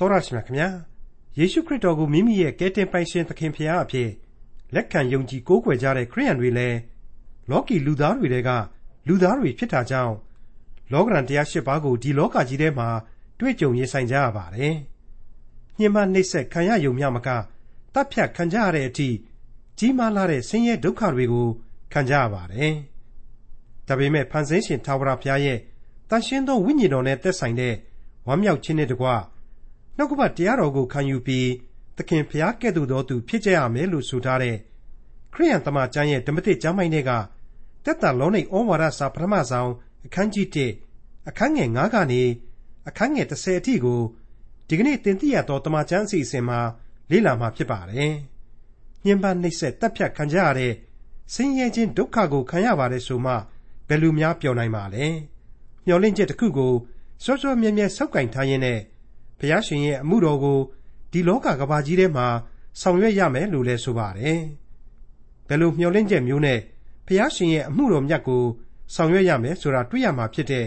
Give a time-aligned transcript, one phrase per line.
[0.00, 0.68] တော်ရရှိမြခင်ဗျာ
[1.38, 4.10] ယေရှုခရစ်တော်ကိုမိမိရဲ့ကယ်တင်ပိုင်ရှင်သခင်ဖရာအဖြစ်
[4.74, 6.78] လက်ခံယုံကြည်ကိုးကွယ်ကြတဲ့ခရိယန်တွေလည်း
[7.50, 8.50] လောကီလူသားတွေက
[9.08, 10.14] လူသားတွေဖြစ်တာကြောင့်
[10.92, 12.88] လောကရန်တရား၈ပါးကိုဒီလောကကြီးထဲမှာ
[13.38, 14.74] တွေ့ကြုံရင်ဆိုင်ကြရပါတယ်
[15.78, 17.28] ညှဉ်းပန်းနှိပ်စက်ခံရယုံမျှမက
[17.94, 19.08] တပ်ဖြတ်ခံကြရတဲ့အထိ
[19.78, 21.48] ကြီးမားလာတဲ့ဆင်းရဲဒုက္ခတွေကို
[21.92, 22.74] ခံကြရပါတယ်
[23.86, 25.58] ဒါပေမဲ့ဖန်ဆင်းရှင်သာဝရဘုရားရဲ့
[26.10, 27.74] တန်ရှင်းသောဝိညာဉ်တော်နဲ့သက်ဆိုင်တဲ့
[28.26, 29.08] ဝမ်းမြောက်ခြင်းနဲ့တကွ
[30.00, 31.48] နှုတ်ကပတ်တရားတော်ကိုခံယူပြီး
[31.96, 34.56] သခင်ဖျားကဲ့သို့သောသူဖြစ်ကြရမယ်လို့ဆိုထားတဲ့
[35.32, 37.10] ခရိယန်တမန်ကျမ်းရဲ့ဓမ္မသစ်ကျမ်းပိုင်းတွေက
[37.84, 39.70] တက်တာလုံးနေဩဝါဒစာပထမဆုံး
[40.06, 40.46] အခန်းကြီး
[40.88, 42.22] 1အခန်းငယ်9ကနေ
[42.88, 44.00] အခန်းငယ်10အထိကို
[44.68, 46.60] ဒီကနေ့သင်သိရသောတမန်ကျမ်းအစီအစဉ်မှာ
[47.10, 48.12] လေ့လာမှာဖြစ်ပါတယ်။
[49.04, 50.72] ညှဉ်းပန်းနှိပ်စက်တပ်ဖြတ်ခံကြရတဲ့
[51.34, 53.34] ဆင်းရဲခြင်းဒုက္ခကိုခံရပါတယ်ဆိုမှ
[53.88, 55.06] ဘယ်လိုများပြောနိုင်ပါလဲ။
[55.86, 56.74] မျောလင့်ချက်တစ်ခုကို
[57.24, 58.80] စောစောမြဲမြဲစောက်ကင်ထားရင်းနဲ့
[59.40, 60.58] ဘုရားရှင်ရဲ့အမှုတော်ကို
[61.12, 62.26] ဒီလောကကဘာကြီးထဲမှာ
[62.80, 64.40] ဆောင်ရွက်ရမယ်လို့လည်းဆိုပါတယ်။
[65.48, 66.58] ဘယ်လိုမျှော်လင့်ချက်မျိုးနဲ့
[67.06, 68.44] ဘုရားရှင်ရဲ့အမှုတော်မြတ်ကို
[68.94, 70.66] ဆောင်ရွက်ရမယ်ဆိုတာတွေ့ရမှာဖြစ်တဲ့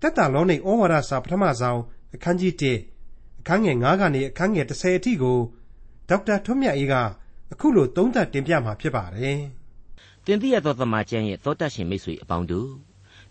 [0.00, 1.80] တက်တာလုံးနေဩဝါဒစာပထမဆုံး
[2.14, 5.38] အခန်းကြီး1အခန်းငယ်9ကနေအခန်းငယ်10အထိကို
[6.08, 6.94] ဒေါက်တာထွန်းမြတ်အေးက
[7.52, 9.38] အခုလိုသုံးသပ်တင်ပြမှာဖြစ်ပါတယ်။
[10.26, 12.70] တင်ပြရသောသမာကျမ်းရဲ့သောတတ်ရှင်မိတ်ဆွေအပေါင်းတို့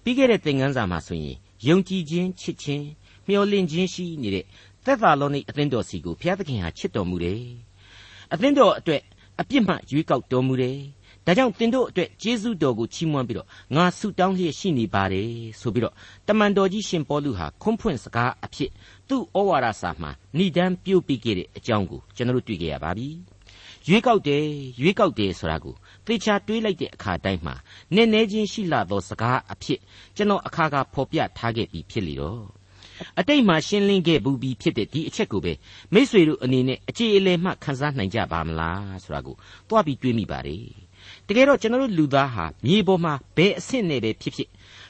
[0.04, 2.86] ပြီးခဲ့တဲ့သင်ခန်းစာမှာဆိုရင်ယုံကြည်ခြင်းချစ်ခြင်း
[3.28, 4.46] မျှော်လင့်ခြင်းရှိနေတဲ့
[4.86, 7.42] သက်သာလောနိအသင်းတော်စီကိုဘုရားသခင်ဟာချစ်တော်မူတယ်။
[8.34, 9.02] အသင်းတော်အတွက်
[9.42, 10.78] အပြစ်မှရွေးကောက်တော်မူတယ်။
[11.26, 15.94] ဒါကြောင့်တင်တို့အတွက်ကျေးဇူးတော်ကိုချီးမွမ်းပြီးတော့ငါဆုတောင်းလျက်ရှိနေပါတယ်ဆိုပြီးတော့
[16.28, 18.72] တမန်တော်ကြီးရှင်ပေါလုဟာခွန်းဖွင့်စကားအဖြစ်
[19.10, 23.10] သူ့ဩဝါဒစာမှာဏိဒန်းပြုတ်ပြီးခဲ့တဲ့အကြောင်းကိုကျွန်တော်တို့တွေ့ကြရပါပြီ။
[23.88, 24.46] ရွေးကောက်တယ်
[24.82, 27.56] ရွေးကောက်တယ်ဆိုတာကိုသေချာတွေးလိုက်တဲ့အခါတိုင်းမှာ
[27.96, 29.80] နည်းနည်းချင်းရှိလာသောစကားအဖြစ်
[30.16, 32.59] ကျွန်တော်အခါကဖော်ပြထားခဲ့ပြီးဖြစ်လေတော့
[33.20, 35.54] အတိတ်မှာရှင်းလင်းခဲ့ဘူးပြီးဖြစ်တဲ့ဒီအချက်ကိုပဲ
[35.94, 39.36] မိษွေတို့အနေနဲ့အခြေအလယ်မှခန်းစားနိုင်ကြပါမလားဆိုတာကို
[39.70, 40.66] တွားပြီးတွေးမိပါတယ်
[41.28, 44.50] တကယ်တော့ကျွန်တော်တို့လူသားဟာမြေပေါ်မှာဘယ်အဆင့်နဲ့ပဲဖြစ်ဖြစ်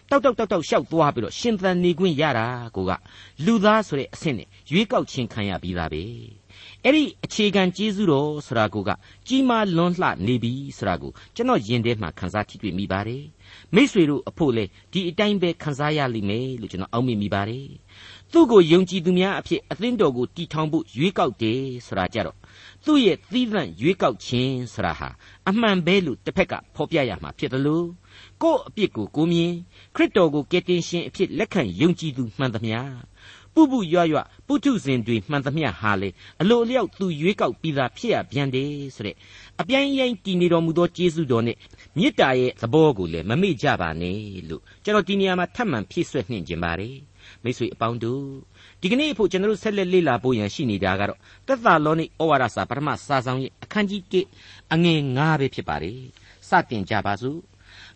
[0.09, 2.92] တောက်တောက်တောက်တောက်ရှောက်သွားပြီးတော့ရှင်သန်နေခွင့်ရတာကိုက
[3.46, 6.03] လူသားဆိုတဲ့အဆင့်နဲ့ရွေးကောက်ခြင်းခံရပြီးသားပဲ
[6.84, 8.90] အဲ့ဒီအခြေခံကျေးဇူးတော်ဆိုတာကိုက
[9.28, 13.24] ကြီးမားလွန်းလှနေပြီဆိုတာကိုကျွန်တော်ယင်ထဲမှာခန်းစားထိတွေ့မိပါတယ်
[13.75, 17.68] မိษွေတို့အဖို့လေဒီအတိုင်းပဲခန်းစားရလိမ့်မယ်လို့ကျွန်တော်အောက်မေ့မိပါတယ်
[18.31, 22.38] သူ့ကိုယုံကြည်သူများအဖြစ်အသင်းတော်ကိုတည်ထောင်ဖို့ရွေးကောက်တယ်ဆိုတာကြတော့
[22.86, 25.09] သူ့ရဲ့သီးသန့်ရွေးကောက်ခြင်းဆိုတာဟာ
[25.50, 27.88] အမှန်ပဲလို့တစ်ဖက်ကဖော်ပြရမှာဖြစ်တယ်လို့
[28.42, 29.53] ကိုယ့်အပြစ်ကိုကိုမြင်
[29.96, 32.80] ခရစ်တော်ကိုကယ်တင်ရှင်အဖြစ်လက်ခံယုံကြည်သူမှန်သမျှ
[33.56, 36.10] ပုပုရွရွပုထုဇဉ်တွေမှန်သမျှဟာလေ
[36.42, 39.16] အလိုအလျောက်သူရွေးကောက်ပြီးသားဖြစ်ရပြန်တယ်ဆိုတဲ့
[39.62, 41.58] အပြိုင်ရင်တည်နေတော်မူသောကျေးဇူးတော်နဲ့
[41.98, 44.18] မေတ္တာရဲ့သဘောကိုလည်းမမေ့ကြပါနဲ့
[44.50, 46.98] လို့ကျွန်တော်ဒီနေရာမှာထပ်မံဖြည့်ဆွက်နှင်ခြင်းပါတယ်
[47.44, 48.26] မိတ်ဆွေအပေါင်းတို့
[48.82, 54.02] ဒီကနေ့အဖို့ကျွန်တော်တို့ဆက်လက်လေ့လာဖို့ရန်ရှိနေတာကတော့သက်သာလောနိဩဝါဒစာပထမစာဆောင်ရဲ့အခန်းကြီး
[54.40, 56.00] 1အငယ်9ပဲဖြစ်ပါတယ်
[56.50, 57.40] စတင်ကြပါစို့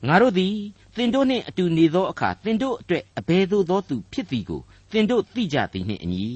[0.07, 0.55] ငါတို့သည်
[0.95, 4.61] သင်တို့နှင့်အတူနေသောအခါသင်တို့အတွက်အဘယ်သို့သောသူဖြစ်သည်ကို
[4.93, 6.27] သင်တို့သိကြသည်နှင့်အညီ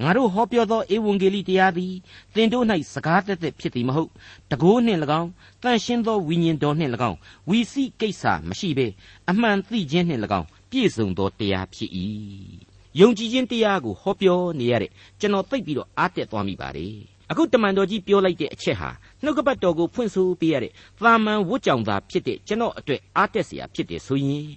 [0.00, 1.94] ငါတို့ဟောပြောသောဧဝံဂေလိတရားသည်
[2.34, 4.10] သင်တို့၌စကားသက်သက်ဖြစ်သည်မဟုတ်
[4.50, 5.30] တကိုးနှင့်၎င်း
[5.62, 7.18] တန်ရှင်းသောဝိညာဉ်တော်နှင့်၎င်း
[7.48, 8.86] ဝီစီကိစ္စမရှိဘဲ
[9.30, 11.90] အမှန်သိခြင်းနှင့်၎င်းပြည့်စုံသောတရားဖြစ်၏
[13.00, 14.90] ယုံကြည်ခြင်းတရားကိုဟောပြောနေရတဲ့
[15.20, 16.94] ကျွန်တော်သိပြီးတော့အားတက်သွားမိပါတယ်
[17.30, 18.90] အခုတမန်တော်ကြီးပြောလိုက်တဲ့အချက်ဟာ
[19.22, 24.48] နှုတ်ကပတ်တော်ကိုဖွင့်ဆိုပေးရတဲ့သာမန်ဝတ်ကြောင်သာဖြစ်တဲ့ကျွန်တော်အတွက်အားတက်စရာဖြစ်တယ်ဆိုရင်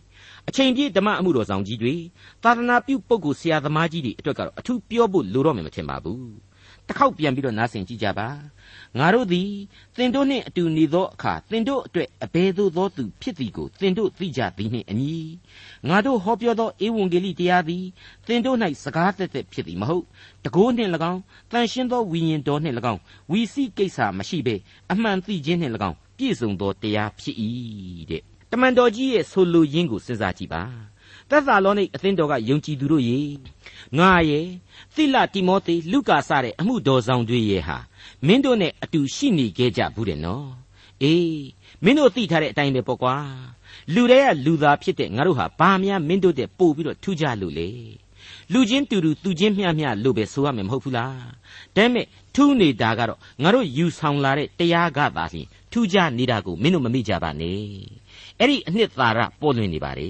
[0.50, 1.96] အချိန်ပြည့်ဓမ္မအမှုတော်ဆောင်ကြီးတွေ
[2.44, 6.54] သာသနာပြုပုဂ္ဂိုလ်ဆရာသမားကြီးတွေအတွက်ကတော့အထူးပြောဖို့လိုတော့မယ်မထင်ပါဘူး
[6.88, 8.30] တစ်ခေါက်ပြန်ပြီးတော့နားဆင်ကြည့်ကြပါ
[9.00, 9.50] ငါတို့သည်
[9.98, 15.16] သင်တို့နှင့်အတူနေသောအခါသင်တို့အတွက်အဘယ်သို့သောသူဖြစ်သည်ကိုသင်တို့သိကြသည်နှင့်အညီ
[15.90, 17.86] ငါတို့ဟောပြောသောဧဝံဂေလိတရားသည်
[18.28, 20.06] သင်တို့၌စကားသက်သက်ဖြစ်သည်မဟုတ်
[20.46, 23.00] တကိုးနှင့်၎င်းတန်ရှင်းသောဝိညာဉ်တော်နှင့်၎င်း
[23.32, 24.56] ဝီစီကိစ္စမရှိဘဲ
[24.92, 27.36] အမှန်သိခြင်းနှင့်၎င်းပြည့်စုံသောတရားဖြစ်၏
[28.12, 28.24] တဲ့
[28.56, 30.64] တမန်တော်ကြီးရဲ့ဆိုလိုရင်းကိုစဉ်းစားကြည့်ပါ
[31.30, 33.20] သက်သာလောနိအသင်းတော်ကယုံကြည်သူတို့ရေ
[33.98, 34.48] ငါရဲ့
[34.96, 37.78] သိလတိမောသေလူကာစတဲ့အမှုတော်ဆောင်တွေရဲ့ဟာ
[38.28, 40.48] မင်းတို့နဲ့အတူရှိနေခဲ့ကြဘူးတယ်နော်
[41.04, 41.44] အေး
[41.84, 43.16] မင်းတို့သိထားတဲ့အတိုင်းပဲပေါ့ကွာ
[43.94, 47.70] လူတွေကလူသားဖြစ်တဲ့ငါတို့ဟာဘာများမင်းတို့တဲ့ပို့ပြီးတော့ထူးကြလို့လေ
[48.54, 51.16] လူချင်းတူတူသူချင်းမျှမျှလို့ပဲဆိုရမယ်မဟုတ်ဘူးလား
[51.76, 58.03] ဒါပေမဲ့ထူးနေတာကတော့ငါတို့ယူဆောင်လာတဲ့တရားကသာလျှင်ထူးကြနေတာကိုမင်းတို့မမိကြပါနဲ့
[58.40, 60.10] အဲ့ဒီအနှစ်သာရပေါ်လွင်နေပါလေ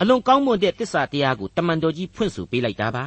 [0.00, 3.06] အလွန်ကောင်းမွန်တဲ့တစ္ဆာတရားကိုတမန်တော်ကြီးဖွင့်ဆိုပေးလိုက်တာပါ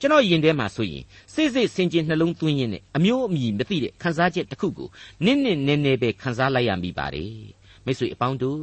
[0.00, 4.88] ကျွန်တော်ယင်ထဲမှာဆိုရင်စိတ်စိတ်စင်ကြင်နှလုံးသွင်းရင်းနဲ့အမျိုးအမည်မသိတဲ့ခန်းစားချက်တစ်ခုကို
[5.24, 7.34] နင်းနင်းနဲနဲပဲခန်းစားလိုက်ရမိပါတယ်
[7.84, 8.62] မိတ်ဆွေအပေါင်းတို့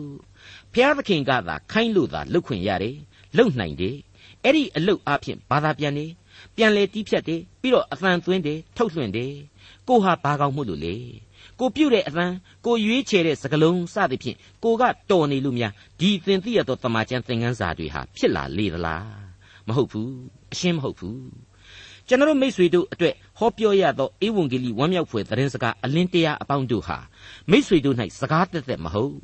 [0.73, 2.95] ဖျားသခင်ကသာခိုင်းလို့သာလှုပ်ခွင့်ရတယ်
[3.37, 3.95] လှုပ်နိုင်တယ်
[4.43, 6.05] အဲ့ဒီအလုတ်အဖြစ်ဘာသာပြန်နေ
[6.55, 9.33] ပြန်လေတီးဖြတ်တယ်ပြီးတော့အသံသွင်းတယ်ထုတ်လွှင့်တယ်
[9.87, 10.95] ကိုဟာဘာကောင်းမှုလို့လေ
[11.59, 12.25] ကိုပြုတ်တဲ့အသံ
[12.65, 19.07] ကိုရွေးချယ်တဲ့စကလုံးစသဖြင့်ကိုကတော်နေလို့များဒီသင်သိရသောတမန်ကျန်သင်ခန်းစာတွေဟာဖြစ်လာလေသလား
[19.67, 20.11] မဟုတ်ဘူး
[20.53, 21.19] အရှင်းမဟုတ်ဘူး
[22.07, 26.97] ကျွန်တော်မိษွေတို့အတွက်ဟောပြောရသောဧဝံဂေလိဝမ်းမြောက်ဖွယ်သတင်းစကားအလင်းတရားအပေါင်းတို့ဟာ
[27.51, 29.15] မိษွေတို့၌စကားတက်တက်မဟုတ်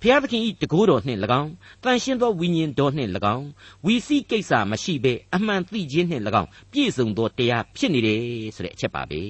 [0.00, 1.50] ဖျားသခင်ဤတကိုးတော်နှင့်၎င်း
[1.82, 3.46] တန်ရှင်းသောဝိညာဉ်တော်နှင့်၎င်း
[3.86, 8.20] ဝီစီကိစ္စမရှိဘဲအမှန်သိခြင်းနှင့်၎င်းပြည့်စုံသောတရားဖြစ်နေတယ်
[8.54, 9.22] ဆိုတဲ့အချက်ပါပဲ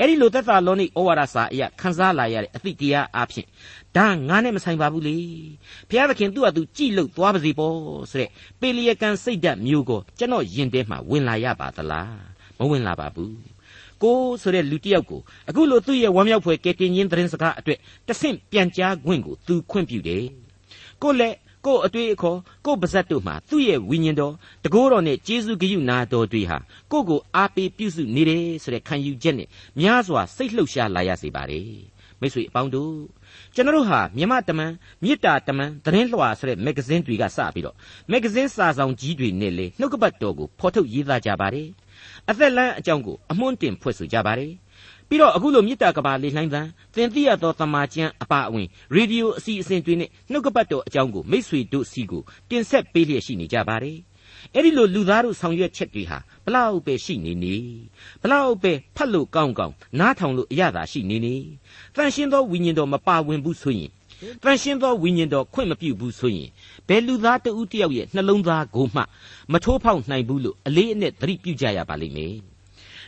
[0.00, 3.46] အဲ့ဒီလိုသက်သာလောနိဩဝါဒစာအရာခန်းစားလာရတဲ့အသည့်တရားအဖြစ်
[3.96, 5.16] ဒါငါနဲ့မဆိုင်ပါဘူးလေ
[5.88, 7.76] ဘုရားသခင်သူ့အတူကြည်လို့သွားပါစီပေါ့
[8.10, 8.30] ဆိုတဲ့
[8.60, 12.16] ပေလျက်ကန်စိတ်ဓာတ်မျိုးကိုကျွန်တော်ယင်တဲမှာဝင်လာရပါသလား
[12.58, 13.34] မဝင်လာပါဘူး
[14.02, 20.24] ကိုဆိုတဲ့လူတစ်ယောက်ကိုအခုလိုသူ့ရဲ့ဝမ်းမြောက်ဖွယ်ကယ်တင်ခြင်းသတင်းစကားအတွက်တဆင့်ပြန်ကြားခွင့်ကိုသူခွင့်ပြုတယ်
[21.02, 24.34] ကိုလည်း ကိုအတွေ့အခေါ်ကိုပါဇက်တို့မှာသူ့ရဲ့ဝိညာဉ်တော်
[24.64, 26.58] တကိုးတော်နဲ့ကျေးဇူးဂရုနာတော်တွေဟာ
[26.92, 29.48] ကိုကိုအားပေးပြုစုနေတယ်ဆိုတဲ့ခံယူချက်နဲ့
[29.80, 32.94] များစွာစိတ်လှုပ်ရှားလာရစေပါတယ်မိတ်ဆွေအပေါင်းတို့
[33.54, 34.72] ကျွန်တော်တို့ဟာမြမတမန်
[35.02, 37.76] မေတ္တာတမန်သတင်းလွှာဆိုတဲ့မဂ္ဂဇင်းတွေကစပြီးတော့
[38.10, 41.68] မဂ္ဂဇင်းစာဆောင်ကြီးတွေနဲ့လေနှုတ်ကပတ်တော်ကိုဖော်ထုတ်ရေးသားကြပါတယ်
[42.30, 44.52] အသက်လန်းအကြောင်းကိုအမွှန်းတင်ဖွဲ့ဆိုကြပါတယ်
[45.08, 46.62] ပြီးတော့အခုလိုမြစ်တာကဘာလေးလှိုင်းသံ
[46.94, 53.98] သင်သိရသောတမာကျမ်းအပအဝင်ရေဒီယိုအစီအစဉ်တွေနဲ့နှုတ်ကပတ်တော်အကြောင်းကိုမိษွေတို့စီကိုတင်ဆက်ပေးလျက်ရှိနေကြပါတယ်
[54.54, 57.54] အဲ့ဒီလိုလူသားတို့ဆောင်ရွက်ချက်တွေဟာဘလောက်ပဲရှိနေနေ
[58.22, 61.34] ဘလောက်ပဲဖတ်လို့ကောင်းကောင်းနားထောင်လို့အရသာရှိနေနေ
[61.94, 63.90] တန်ရှင်းသောဝိညာဉ်တော်မပါဝင်ဘူးဆိုရင်
[64.42, 66.48] တန်ရှင်းသောဝိညာဉ်တော်ခွင့်မပြုဘူးဆိုရင်
[66.88, 69.02] ဘယ်လူသားတဦးတယောက်ရဲ့နှလုံးသားကိုမှ
[69.52, 72.53] မထိုးဖောက်နိုင်ဘူးလို့အလေးအနက်သတိပြုကြရပါလိမ့်မယ်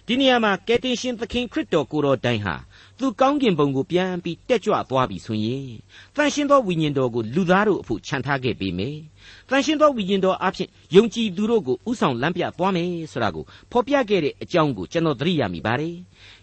[0.08, 2.54] ဒီနေရာမှာကယ်တင်ရှင်သခင်ခရစ်တော်ကိုတော်တိုင်ဟာ
[2.98, 5.68] သူကောင်းကင်ဘုံကိုပြန်ပြီးတက်ကြွသွားပြီဆိုရင်
[6.16, 8.96] တန်ရှင်းသောဝိညာဉ်တော်ကိုလူသားတို့အဖို့ခြံထားခဲ့ပေမယ်
[9.48, 15.96] တန်ရှင်းသောဝိညာဉ်တော်အဖြစ်ယုံကြည်သူတို့ကိုဥဆောင်လမ်းပြသွားမယ်ဆိုတာကိုဖော်ပြခဲ့တဲ့အကြောင်းကိုကျွန်တော်သတိရမိပါတယ်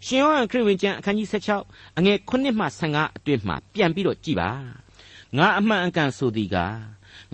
[0.06, 1.28] ရှင်ယောဟန်ခရစ်ဝင်ကျမ်းအခန်းကြီး
[1.64, 4.50] 16အငယ်9မှ15အတွင်းမှာပြန်ပြီးတော့ကြည်ပါ
[5.38, 6.58] ငါအမှန်အကန်ဆိုသည်က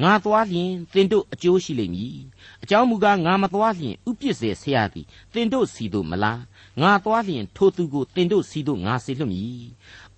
[0.03, 2.17] ငါသွားလျင်သင်တို့အကျိုးရှိလိမ့်မည်
[2.63, 6.41] အကြောင်းမူကားငါမသွားလျင်ဥပစ္စေဆရာသည်သင်တို့စီတို့မလား
[6.81, 9.63] ငါသွားလျင်ထိုသူကိုသင်တို့စီတို့ငါစေလွှတ်မည်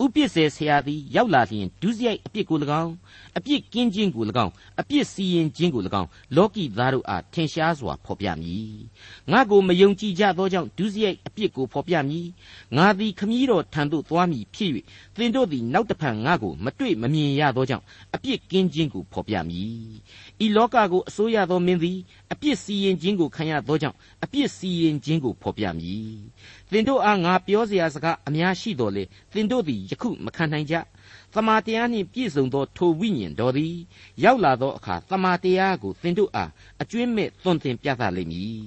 [0.02, 2.92] ဥပစ္စေဆရာသည်ရောက်လာလျင်ဒုစရိုက်အပြစ်ကို၎င်း
[3.38, 8.76] အပြစ်ကင်းခြင်းကို၎င်းအပြစ်စီရင်ခြင်းကို၎င်းလောကီသားတို့အားထင်ရှားစွာဖော်ပြမည်
[9.32, 12.26] ငါကိုမယုံကြည်ကြသောကြောင့်ဒုစရိုက်အပြစ်ကိုဖော်ပြမည်
[12.76, 14.70] ငါသည်ခမည်းတော်ထံသို့သွားမည်ဖြစ်၍
[15.16, 19.86] သင်တို့သည်နောက်တဖန်ငါကိုမတွေ့မမြင်ရသောကြောင့်အပြစ်ကင်းခြင်းကိုဖော်ပြမည်
[20.44, 21.98] ဤလောကကိုအစိုးရသောမင်းသည်
[22.32, 26.16] အပြစ်စီရင်ခြင်းကိုခံရသောကြောင့်အပြစ်စီရင်ခြင်းကိုဖော်ပြမည်
[26.70, 29.04] သင်တို့အားငါပြောเสียစကားအများရှိတော်လေ
[29.34, 30.75] သင်တို့သည် ယခုမခံနိုင်ကြ
[31.33, 33.75] သမာတရားနှင့်ပြည့်စုံသောထိုဝိညာဉ်တော်သည်
[34.23, 36.51] ရောက်လာသောအခါသမာတရားကိုသင်တို့အား
[36.81, 38.61] အကျွင့်မဲ့သွန်သင်ပြသလိမ့်မည်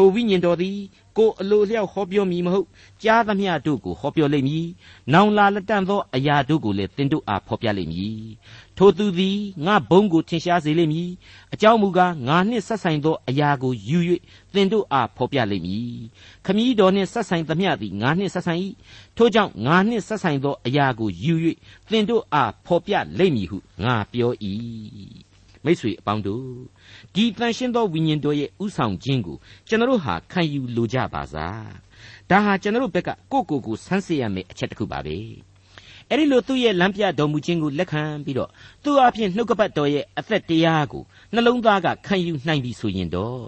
[0.00, 0.76] ထိုဝိညာဉ်တော်သည်
[1.16, 2.66] ကိုအလိုလျောက်ဟောပြောမည်မဟုတ်
[3.02, 4.66] ကြားသမျှတို့ကိုဟောပြောလိမ့်မည်
[5.12, 8.20] နောင်လာလက်တန့်သောအရာတို့ကိုလည်းသင်တို့အားဖော်ပြလိမ့်မည်
[8.76, 11.10] ထိုသူသည်ငါဘုံကိုထင်ရှားစေလိမ့်မည်
[11.54, 13.98] အကြောင်းမူကားငါနှင့်ဆက်ဆိုင်သောအရာကိုယူ၍
[14.54, 15.94] သင်တို့အားဖော်ပြလိမ့်မည်
[16.46, 18.60] ခမည်းတော်နှင့်ဆက်ဆိုင်သမျှသည်ငါနှင့်ဆက်ဆိုင်၏
[19.16, 21.34] ထို့ကြောင့်ငါနှင့်ဆက်ဆိုင်သောအရာကိုယူ၍
[21.90, 24.32] သင်တို့အားဖော်ပြလိမ့်မည်ဟုငါပြော၏
[25.64, 26.46] မိတ်ဆွေအပေါင်းတို့
[27.14, 29.36] ဒီတန်ရှင်းသောဝိညာဉ်တော်ရဲ့ဥဆောင်ခြင်းကို
[29.68, 31.70] ကျွန်တော်ဟာခံယူလိုကြပါစား
[32.30, 35.16] ဒါဟာကျွန်တော်ဘက်ကကိုယ့်ကိုယ်ကိုဆန်းစစ်ရမယ့်အချက်တစ်ခုပါပဲ
[36.08, 38.50] အဲ့ဒီလိုသူ့ရဲ့လမ်းပြတော်မူခြင်းကိုလက်ခံပြီးတော့
[38.84, 41.02] သူ့အဖြစ်နှုတ်ကပတ်တော်ရဲ့အသက်တရားကို
[41.34, 43.44] နှလုံးသားကခံယူနိုင်ပြီဆိုရင်တော့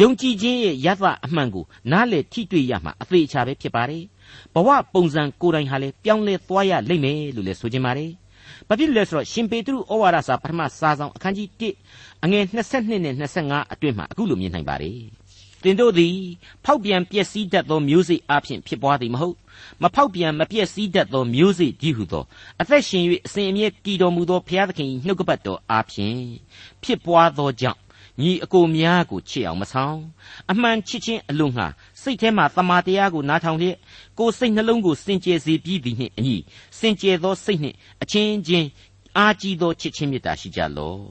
[0.00, 4.04] ယုံကြည်ခြင်းရဲ့ယသအမှန်ကိုနားလည်ထိတွေ့ရမှာအသေးချာပဲဖြစ်ပါတယ်
[4.54, 8.12] ဘဝပုံစံကိုယ်တိုင်ဟာလေပြောင်းလဲသွားရလိမ့်မယ်လို့လည်းဆိုခြင်းပါတယ်
[8.68, 11.48] ဘာဖြစ်လဲဆိုတော့ရှင်ပေတရုဩဝါဒစာပထမစာဆောင်အခန်းကြီး
[11.86, 14.98] 1အငယ်22နဲ့25အတွင်းမှာအခုလိုမြင်နိုင်ပါတယ်
[15.62, 16.16] တင်တို့သည်
[16.64, 19.36] ဖောက်ပြန်ပျက်စီးတတ်သောမျိုးစေ့အဖြစ်ဖြစ်ပွားသည်မဟုတ်
[19.82, 22.24] မဖောက်ပြန်မပျက်စီးတတ်သောမျိုးစေ့ကြီးဟုသော
[22.60, 26.16] အသက်ရှင်၍အစဉ်အမြဲတည်တော်မူသောဘုရားသခင်နှုတ်ကပတ်တော်အဖြစ်
[26.82, 27.78] ဖြစ်ပွားသောကြောင့်
[28.20, 29.98] ညီအကိုများကိုချစ်အောင်မဆောင်
[30.50, 31.66] အမှန်ချစ်ချင်းအလုံးငှာ
[32.02, 33.76] စိတ်ထဲမှာတမာတရားကိုနားထောင်လျက်
[34.18, 36.36] ကိုယ်စိတ်နှလုံးကိုစင်ကြယ်စေပြီးသည်နှင့်အညီ
[36.78, 38.68] စင်ကြယ်သောစိတ်နှင့်အချင်းချင်း
[39.18, 41.02] အားကြီးသောချစ်ချင်းမေတ္တာရှိကြလော့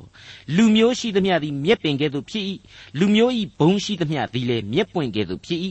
[0.56, 2.46] လူမျိုးရှိသမျှသည်မြက်ပင်ကဲ့သို့ဖြစ်၏
[3.00, 5.60] လူမျိုး၏ဘုံရှိသမျှသည်လည်းမြက်ပွင့်ကဲ့သို့ဖြစ်၏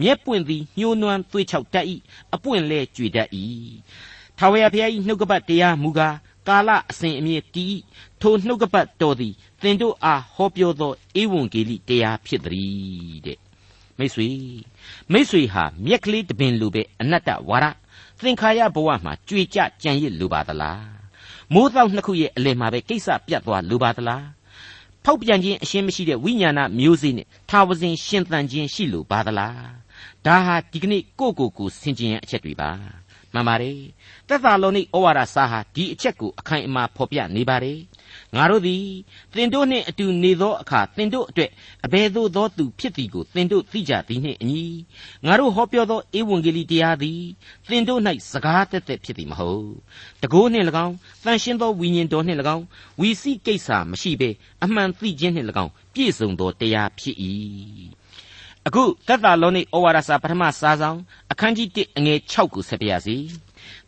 [0.00, 1.86] မြက်ပွင့်သည်ညှိုးနွမ်းသွေးချောက်တတ်၏
[2.34, 3.28] အပွင့်လဲကြွေတတ်၏
[4.38, 6.16] ထာဝရဘုရား၏နှုတ်ကပတ်တရားမူကား
[6.48, 7.76] ကာလအစဉ်အမြဲတည်
[8.20, 13.38] ထိုနှုတ်ကပတ်တော်သည်သင်တို့အားဟောပြောသောဧဝံဂေလိတရားဖြစ်သည်တဲ့
[13.98, 14.28] မိတ်ဆွေ
[15.12, 17.66] မိတ်ဆွေဟာမြက်ကလေးတပင်လိုပဲအနတ္တဝါဒ
[18.20, 20.84] သင်္ခါရဘဝမှာကြွေကြကြံရစ်လိုပါသလား
[21.54, 24.26] မိုးသောနှစ်ခုရဲ့အလယ်မှာပဲကိစ္စပြတ်သွားလိုပါသလား
[25.04, 29.70] ဖောက်ပြန်ခြင်းအရှင်းမရှိတဲ့ဝိညာဏမျိုးစေ့နဲ့ထာဝစဉ်ရှင်သန်ခြင်းရှိလို့ပါသလား
[30.26, 32.70] ဒါဟာဒီကနေ့ကိုကိုကိုဆင်ခြင်ရန်အချက်တွေပါ
[33.34, 33.78] မှန်ပါတယ်
[34.28, 37.78] သက်သာလုံးဤဩဝါဒစာဟာဒီအချက်ကိုအခိုင်အမာဖော်ပြနေပါတယ်
[38.36, 38.84] ငါတို့သည်
[39.34, 41.50] သင်တို့နှင့်အတူနေသောအခါသင်တို့အတွက်
[41.84, 44.64] အဘယ်သို့သောသူဖြစ်သည်ကိုသင်တို့သိကြသည်နှင့်အညီ
[45.26, 47.20] ငါတို့ဟောပြောသောဧဝံဂေလိတရားသည်
[47.68, 49.70] သင်တို့၌စကားသက်သက်ဖြစ်သည်မဟုတ်
[50.22, 50.94] တကိုးနှင့်၎င်း
[51.24, 52.64] တန်ရှင်းသောဝိညာဉ်တော်နှင့်၎င်း
[53.00, 54.30] ဝီစီကိစ္စမရှိဘဲ
[54.64, 57.16] အမှန်သိခြင်းနှင့်၎င်းပြည့်စုံသောတရားဖြစ်၏
[58.68, 60.98] အခုတက်တာလောနိဩဝါဒစာပထမစာဆောင်
[61.32, 63.16] အခန်းကြီး1အငယ်6ကိုဆက်ပြရစီ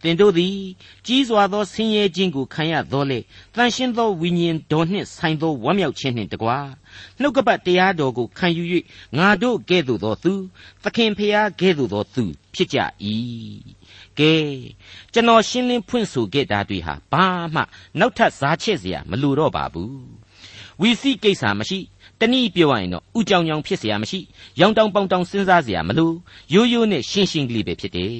[0.02, 0.57] တင်တို့သည်
[1.07, 3.19] ကြီးစွာသောဆင်းရဲခြင်းကိုခံရသောလေ
[3.55, 6.71] တန်ရှင်းသောဝိညာဉ်တော်နှင့်ဆိုင်သောဝမ်းမြောက်ခြင်းနှင့်တကား
[7.21, 8.64] နှုတ်ကပတ်တရားတော်ကိုခံယူ၍
[9.19, 10.33] ငါတို့ကဲ့သို့သောသူ
[10.83, 12.25] သခင်ဖျားကဲ့သို့သောသူ
[12.55, 12.79] ဖြစ်ကြ၏
[14.19, 14.35] ကဲ
[15.12, 17.62] ကျွန်တော်ရှင်းလင်းဖွင့်ဆိုခဲ့တာတွေဟာဘာမှ
[17.99, 20.23] နောက်ထပ်ဇာချက်စရာမလိုတော့ပါဘူး
[20.81, 21.79] ဝီစီကိစ္စမရှိ
[22.22, 24.20] တနည်းပြောရရင်တော့ဥကြောင်ကြောင်ဖြစ်เสียမရှိ
[24.60, 26.16] ရောင်တောင်ပေါင်တောင်စဉ်းစားเสียမလို့
[26.54, 28.18] ရိုးရိုးနဲ့ရှင်းရှင်းကလေးပဲဖြစ်တယ်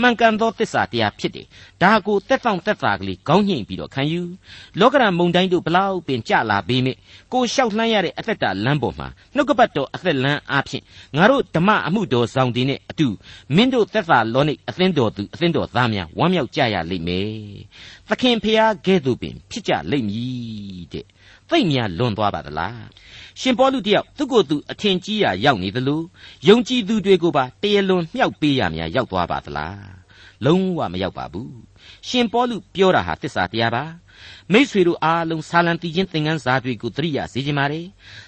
[0.00, 1.46] မှန်ကန်သောသစ္စာတရားဖြစ်တယ်
[1.82, 4.22] ဒါကိုတက်ဆောင်တက်တာကလေးခေါင်းညှိပြီးတော့ခံယူ
[4.80, 6.90] လောကရန်မုန်တိုင်းတို့ဘလောက်ပင်ကြလာပေမြ
[7.32, 10.84] ကိုလျှောက်လှမ်းရတဲ့အသက်တာလမ်းပေါ်မှာနှုတ်ကပတ်တော်အသက်လမ်းအားဖြင့်
[11.16, 13.08] ငါတို့ဓမ္မအမှုတော်ဆောင်တည်နဲ့အတူ
[13.56, 17.30] မင်းတို့သက်သာလောနိအသင်းတော်သူအသင်းတော်သားများဝမ်းမြောက်ကြရလိမ့်မယ်
[18.08, 21.06] သခင်ဖျားကဲ့သို့ပင်ဖြစ်ကြလိမ့်မည်တဲ့
[21.49, 22.81] သိမ့်များလွန်သွားပါသလား
[23.39, 26.01] ရှင်ပေါလုတယောက်သူ့ကိုယ်သူအထင်ကြီးရာရောက်နေသလို
[26.47, 29.97] ယုံကြည်သူတွေကိုပါတရလွန်မြှောက်ပေးရများရောက်သွားပါသလား
[30.45, 31.51] လုံးဝမရောက်ပါဘူး
[32.07, 33.83] ရှင်ပေါလုပြောတာဟာသစ္စာတရားပါ
[34.53, 37.85] မိษွေတို့အားလုံးဆာလံတီချင်းသင်ခန်းစာတွေကိုသတိရစေခြင်းပါတယ်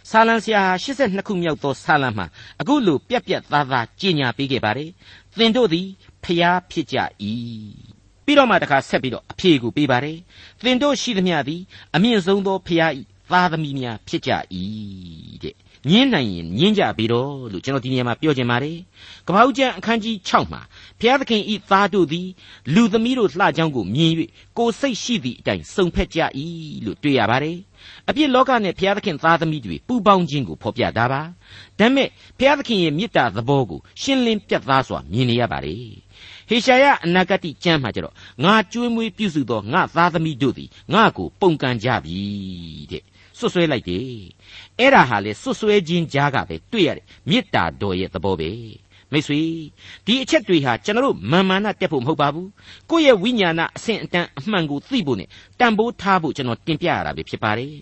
[0.10, 2.26] ဆာလံဆရာဟာ82ခုမြောက်သောဆာလံမှာ
[2.62, 4.90] အခုလိုပြက်ပြက်သားသားကြီးညာပေးခဲ့ပါတယ်
[5.38, 5.88] သင်တို့သည်
[6.24, 6.98] ဖျားဖြစ်ကြ၏
[8.30, 10.18] ပြီးတော့မှတခါဆက်ပြီးတော့အဖြေကိုပေးပါတယ်
[10.64, 11.62] သင်တို့ရှိသမျှသည်
[11.96, 12.92] အမြင့်ဆုံးသောဖျား၏
[13.32, 14.32] သားသမီးများဖြစ်ကြ၏
[15.44, 15.56] တဲ့
[15.90, 18.78] ညင်းနိုင်ရင်ညင်းကြပြီတော့လို့ကျွန်တော်ဒီနေရာမှာပြောချင်ပါတယ်
[19.28, 20.62] ကပ္ပဦးကျမ်းအခန်းကြီး6မှာ
[21.00, 22.28] ဘုရားသခင်ဤသားတို့သည်
[22.74, 24.12] လူသမီးတို့လှကြောင်းကိုမြင်၍
[24.58, 26.20] ကိုယ်စိတ်ရှိသည့်အတိုင်းစုံဖက်ကြ၏
[26.86, 27.58] လို့တွေ့ရပါတယ်
[28.10, 31.24] အပြစ်လောကနဲ့ဘုရားသခင်သားသမီးတွေပူပေါင်းခြင်းကိုဖော်ပြတာပါဒါ
[31.80, 35.84] ပေမဲ့ဘုရားသခင်ရဲ့မေတ္တာသဘောကိုရှင်းလင်းပြတ်သားစွာမြင်နေရပါတယ်
[36.50, 42.20] ဟေရှာယအနာဂတိကျမ်းမှာကျတော့ငါကြွေးမွေးပြုစုသောငါသားသမီးတို့သည်ငါကိုပုန်ကန်ကြပြီ
[42.92, 43.04] တဲ့
[43.40, 44.06] ဆွဆွဲလိုက်တယ်
[44.80, 48.50] အဲ့ဒါဟာလေဆွဆွဲခြင်းကြားကပဲတွေ့ရတယ်မေတ္တာတော်ရဲ့သဘောပဲ
[49.14, 49.40] မိတ်ဆွေ
[50.06, 52.50] ဒီအချက်တွေဟာကျွန်တော်တို့မာမာနတက်ဖို့မဟုတ်ပါဘူး
[52.90, 55.28] ကိုယ့်ရဲ့ဝိညာဏအဆင့်အတန်းအမှန်ကိုသိဖို့နဲ့
[55.60, 57.74] တန်ဖိုးထားဖို့ကျွန်တော်တင်ပြရတာပဲဖြစ်ပါတယ်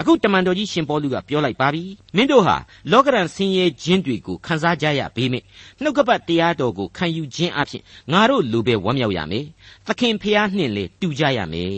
[0.00, 1.84] အခုတမန်တော်ကြီးရှင်ပေါလုကပြောလိုက်ပါပြီ
[2.16, 2.56] မင်းတို့ဟာ
[2.92, 5.44] လောကရန်ဆင်းရဲခြင်းတွေကိုခံစားကြရပေမယ့်
[5.82, 9.46] နှုတ်ကပတ်တရားတော်ကိုခံယူခြင်းအပြင်ငါတို့လူပဲဝမ်းမြောက်ရမယ်
[9.86, 11.70] သခင်ဖျားနှင့်လေတူကြရမယ်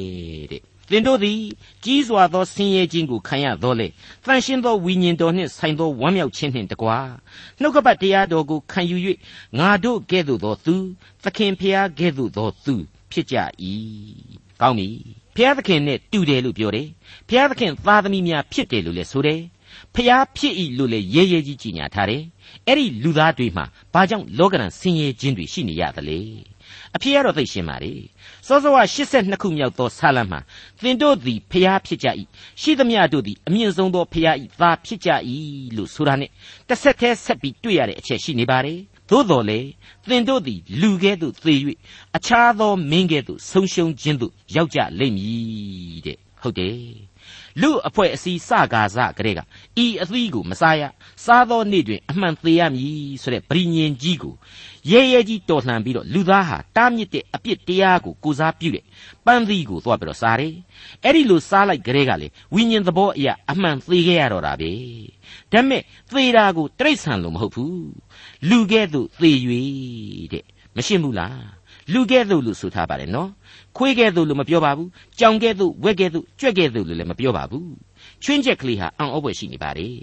[0.53, 1.41] တဲ့ သင်တို့သည်
[1.85, 3.89] ကြီးစွာသောဆင်းရဲခြင်းကိုခံရသောလေ
[4.25, 6.99] တန်ရှင်းသောဝိညာဉ်တော်နှင့်ဆိုင်သောဝမ်းမြောက်ခြင်းနှင့်တကွာ
[7.61, 8.97] နှုတ်ကပတ်တရားတော်ကိုခံယူ၍
[9.59, 10.77] ငါတို့ကဲ့သို့သောသူ
[11.25, 12.75] သခင်ဖျားကဲ့သို့သောသူ
[13.11, 13.37] ဖြစ်ကြ၏
[14.61, 14.89] ကောင်းပြီ
[15.37, 16.89] ဖျားသခင်နဲ့တူတယ်လို့ပြောတယ်
[17.29, 19.41] ဖျားသခင်သားသမီးများဖြစ်တယ်လို့လည်းဆိုတယ်
[19.95, 22.23] ဖျားဖြစ်၏လို့လည်းရဲရဲကြီးကြီးညာထားတယ်
[22.67, 23.65] အဲ့ဒီလူသားတွေမှာ
[23.95, 26.19] ဘာကြောင့်လောကရန်ဆင်းရဲခြင်းတွေရှိနေရသလဲ
[26.97, 27.93] အဖြစ်ရတော့သိရှင်းပါလေ
[28.49, 30.41] စောစောက82ခုမြောက်သောဆာလံမှာ
[30.83, 32.09] သင်တို့သည်ဖျားဖြစ်ကြ၏
[32.61, 35.11] ရှိသမျှတို့သည်အမြင့်ဆုံးသောဖျား၏သာဖြစ်ကြ၏
[35.77, 36.31] လို့ဆိုတာနဲ့
[36.69, 38.79] တစ်ဆက်တည်းဆက်ပြီးတွေ့ရတဲ့အချက်ရှိနေပါတယ်
[39.11, 39.61] သို့တော်လေ
[40.09, 41.55] သင်တို့သည်လူကဲ့သို့သေ၍
[42.17, 47.08] အခြားသောမင်းကဲ့သို့ဆုံးရှုံးခြင်းသို့ရောက်ကြလိမ့်မည်တဲ့ဟုတ်တယ်
[47.63, 49.41] လူအဖွဲ့အစည်းစကားစကတဲ့က
[49.85, 50.83] ဤအသီးကိုမစားရ
[51.25, 54.35] စားသောနေ့တွင်အမှန်သေးရမည်ဆိုတဲ့ဗြိညင်ကြီးကို
[54.91, 58.85] ရဲရဲကြီးတော်လှန်ပြီးတော့လူသားဟာတားမြစ်တဲ့အပြစ်တရားကိုကိုစားပြုတဲ့
[59.27, 60.55] ပန်းသီးကိုသွားပြီးတော့စားတယ်
[61.05, 64.73] အဲ့ဒီလိုစားလိုက်ကြတဲ့ကလေဝိညာဉ်သဘောအရာအမှန်သေးခဲ့ရတော့တာပဲ
[65.53, 67.89] ဒါပေမဲ့သေတာကိုတိရစ္ဆာန်လို့မဟုတ်ဘူး
[68.49, 69.33] လူကဲ့သို့သေ၍
[70.33, 70.45] တဲ့
[70.77, 71.58] မရှင်းဘူးလား
[71.93, 73.31] လူကဲ့သို့လို့ဆိုထားပါတယ်နော်
[73.77, 77.71] ခွေးကဲ့သို့လို့မပြောပါဘူးကြောင်ကဲ့သို့ဝက်ကဲ့သို့ကြွက်ကဲ့သို့လို့လည်းမပြောပါဘူး
[78.23, 79.97] ချွင်းချက်ကလေးဟာအံ့ဩဖွယ်ရှိနေပါတယ်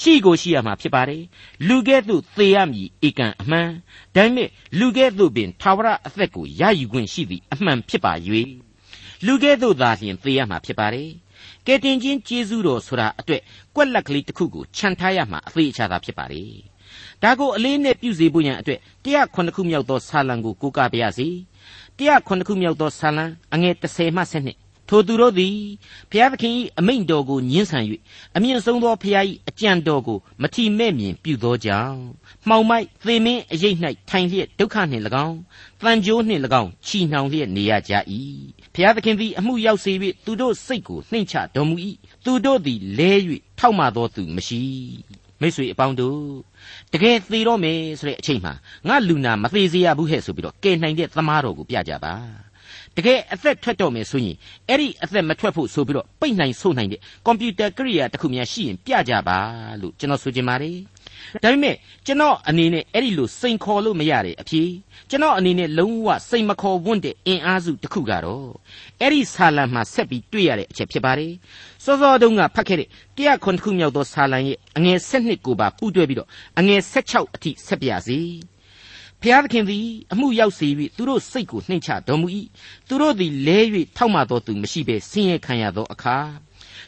[0.00, 1.22] ရှိကိုရှိရမှာဖြစ်ပါတယ်
[1.68, 3.68] လူကဲ့သို့သေရမည်ဧကန်အမှန်
[4.14, 4.48] ဒါပေမဲ့
[4.78, 8.12] လူကဲ့သို့ပင်ထာဝရအသက်ကိုရယူခွင့်ရှိသည့်အမှန်ဖြစ်ပါ၍
[9.26, 11.10] လူကဲ့သို့သာလျှင်သေရမှာဖြစ်ပါတယ်
[11.66, 13.42] ကဲတင်ချင်းကျေးဇူးတော်ဆိုတာအတွက်
[13.76, 16.42] ကွက်လက်ကလေးတစ်ခုကိုခြံထားရမှာအသေးအချာသာဖြစ်ပါလေ
[17.22, 21.28] ဒါကိုအလေးနဲ့ပြုစေဖို့ရန်အတွက်109ခုမြောက်သောဆာလံကိုကိုးကားပါရစေ
[21.98, 23.24] 109ခုမြောက်သောဆာလံ
[23.54, 24.34] အငယ်30မှ7
[24.88, 25.56] ထထိုသူတို့သည်
[26.10, 27.84] ဘုရားသခင်၏အမိန့်တော်ကိုညှင်းဆန်၍
[28.36, 31.98] အမြင့်ဆုံးသောဘုရား၏အကြံတော်ကိုမထီမဲ့မြင်ပြုသောကြောင့်
[32.48, 33.74] မှောင်မိုက်သေမင်းအရေး၌
[34.08, 35.38] ထိုင်လျက်ဒုက္ခနှင့်၎င်း
[35.80, 37.92] တန်ကြိုးနှင့်၎င်းချီနှောင်လျက်နေရကြ၏
[38.74, 39.92] ဘုရားသခင်သည်အမှုရောက်စေ၍
[40.24, 41.76] သူတို့စိတ်ကိုနှိမ့်ချတော်မူ၏
[42.24, 43.12] သူတို့သည်လဲ၍
[43.58, 44.62] ထောက်မှသောသူမရှိ
[45.42, 46.20] မိတ်ဆွေအပေါင်းတို့
[46.92, 48.52] တကယ်သေတော့မယ်ဆိုတဲ့အချိန်မှာ
[48.88, 52.14] ငါလူနာမသေးစေရဘူးဟဲ့ဆိုပြီးတော့ကဲနိုင်တဲ့သမားတော်ကိုပြကြပါ
[52.96, 54.36] တကယ်အသက်ထွက်တော့မယ်ဆိုရင်
[54.68, 59.38] အဲ့ဒီအသက်မထွက်ဖို့ဆိုပြီးတော့ပိတ်နိုင်ဆို့နိုင်တဲ့ကွန်ပျူတာကိရိယာတစ်ခုများရှိရင်ပြကြပါ
[59.80, 60.76] လို့ကျွန်တော်ဆိုချင်ပါတယ်
[61.42, 64.68] ဒါပေမဲ့ကျွန်တော်အနေနဲ့အဲ့ဒီလိုစိန်ခေါ်လို့မရတဲ့အဖြစ်
[65.10, 68.48] ကျွန်တော်အနေနဲ့လုံးဝစိန်မခေါ်ဝွင့်တဲ့အင်အားစုတစ်ခုကတော့
[69.00, 71.32] အဲ့ဒီဆာလံမှာဆက်ပြီးတွေ့ရတဲ့အချက်ဖြစ်ပါတယ်
[71.84, 78.18] စောစောတုန်းကဖတ်ခဲ့တဲ့တရားခွန်တစ်ခုမြောက်သောဆာလံရဲ့အငယ်7နှစ်ကိုပါပူးတွဲပြီးတော့အငယ်16အထိဆက်ပြစီ
[79.22, 82.26] ဖျားသခင်သည်အမှုရောက်စေ၍သူတို့စိတ်ကိုနှိမ့်ချတော်မူ၏
[82.88, 83.58] သူတို့သည်လဲ၍
[83.96, 86.18] ထောက်မှသောသူမရှိဘဲဆင်းရဲခံရသောအခါ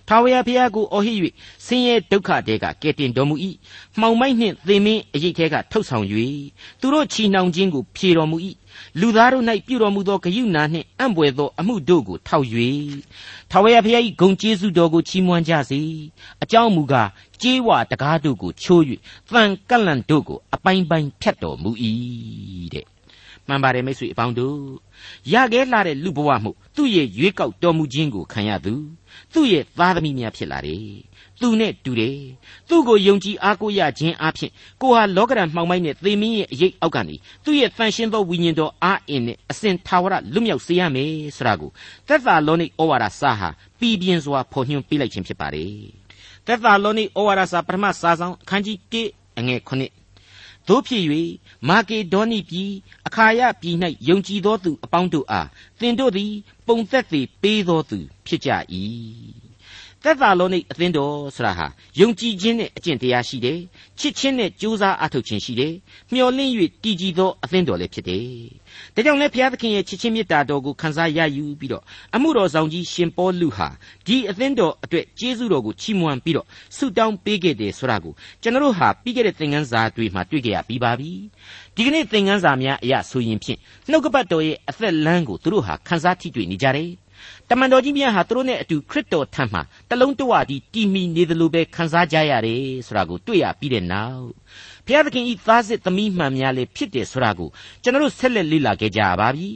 [0.08, 1.18] ထာဝရဘုရားကိုအော်ဟစ်၍
[1.66, 3.34] ဆင်းရဲဒုက္ခတဲကကယ်တင်တော်မူ၏
[4.00, 6.06] မှောင်မိုက်နှင့်သေမင်းအရေးထဲကထုတ်ဆောင်၍
[6.80, 8.36] သူတို့ချီနှောင်ခြင်းကိုဖြေတော်မူ၏
[9.00, 12.46] လူသားတို့၌ပြုတော်မူသောဂယုဏနှင့်အံ့ဘွယ်သောအမှုတို့ကိုထောက်၍
[13.50, 15.80] ထာဝရဘုရား၏ဂုဏ်ကျေးဇူးတော်ကိုချီးမွမ်းကြစေ
[16.42, 17.08] အကြောင်းမူကား
[17.42, 18.82] ကြေးဝတကားတို့ကိုချိုး၍
[19.32, 21.70] သံကလန့်တို့ကိုအပိုင်းပိုင်းဖြတ်တော်မူ၏
[22.74, 22.86] တဲ့
[23.48, 24.58] မှန်ပါတယ်မိတ်ဆွေအပေါင်းတို့
[25.32, 28.74] ရခဲ့လာတဲ့လူဘဝမှုသူ့ရဲ့ရွေးကောက်တော်မူခြင်းကိုခံရသူ
[29.32, 30.86] သူ့ရဲ့သားသမီးများဖြစ်လာတယ်
[31.40, 32.18] သူနဲ့တူတယ်
[32.68, 34.50] သူ့ကိုယုံကြည်အားကိုးရခြင်းအပြင်
[34.80, 41.70] ကိုဟာလောကရန်မှောင်မိုက်နဲ့သေမင်းရဲ့အရေးအောက်ကနေသူ့ရဲ့တန်ရှင်းသောဝိညာဉ်တော်အားအင်းနဲ့အစဉ်သာဝရလွတ်မြောက်စေရမယ်ဆိုတာကို
[42.08, 43.48] သက်သာလောနိဩဝါဒစာဟာ
[43.78, 45.72] ပြည်ပြင်းစွာဖော်ညွှန်းပေးလိုက်ခြင်းဖြစ်ပါတယ်
[46.46, 50.04] သက်သာလောနိဩဝါဒစာပထမစာဆောင်အခန်းကြီး1အငယ်9
[50.68, 51.04] တို့ဖြစ်၍
[51.68, 52.70] မာကေဒေါနိပြည်
[53.06, 53.76] အခါယပြည်၌
[54.08, 55.48] ယုံကြည်သောသူအပေါင်းတို့အား
[55.80, 56.32] သင်တို့သည်
[56.66, 58.50] ပုံသက်သေပေးသောသူဖြစ်ကြ၏
[60.04, 61.66] သက်သာလောနိအသင်းတော်ဆိုတာဟာ
[62.00, 63.58] ယုံကြည်ခြင်းနဲ့အကျင့်တရားရှိတယ်
[63.98, 65.74] ချစ်ခြင်းနဲ့ကြိုးစားအားထုတ်ခြင်းရှိတယ်
[66.12, 68.26] မျှော်လင့်၍တည်ကြည်သောအသင်းတော်လည်းဖြစ်တယ်
[68.94, 71.82] ဒါကြောင့်လည်းဘုရားသခင်ရဲ့ချစ်ခြင်းမေတ္တာတော်ကိုခံစားရယူပြီးတော့
[72.14, 73.68] အမှုတော်ဆောင်ကြီးရှင်ပေါလုဟာ
[74.06, 76.46] ဒီအသင်းတော်အတွက်ကျေးဇူးတော်ကိုချီးမွမ်းပြီးတော့
[76.76, 81.12] ဆုတောင်းပေးခဲ့တယ်ဆိုတာကိုကျွန်တော်ဟာပြီးခဲ့တဲ့သင်ခန်းစာတွေမှာတွေ့ကြရပြီးပါပြီ
[81.74, 83.58] ဒီကနေ့သင်ခန်းစာများအရာဆိုရင်ဖြင့်
[83.90, 86.90] နှုတ်ကပတ်တော်ရဲ့အသက်လမ်းကိုသူတို့ဟာခန်းစားထိတွေ့နေကြတယ်
[87.50, 94.26] တမန်တော်ကြီးများဟာသူတို့နဲ့အတူခရစ်တော်ထံမှာ တလုံးတဝတည်းတည်မီနေသလိုပဲခံစားကြရတယ်ဆိုတာကိုတွေ့ရပြီးတဲ့နောက်
[94.86, 97.48] ဘုရားသခင်ဤသားစစ်သမီးမှန်များလေဖြစ်တယ်ဆိုတာကို
[97.82, 99.48] ကျွန်တော်ဆက်လက်လေ့လာခဲ့ကြရပါပြီ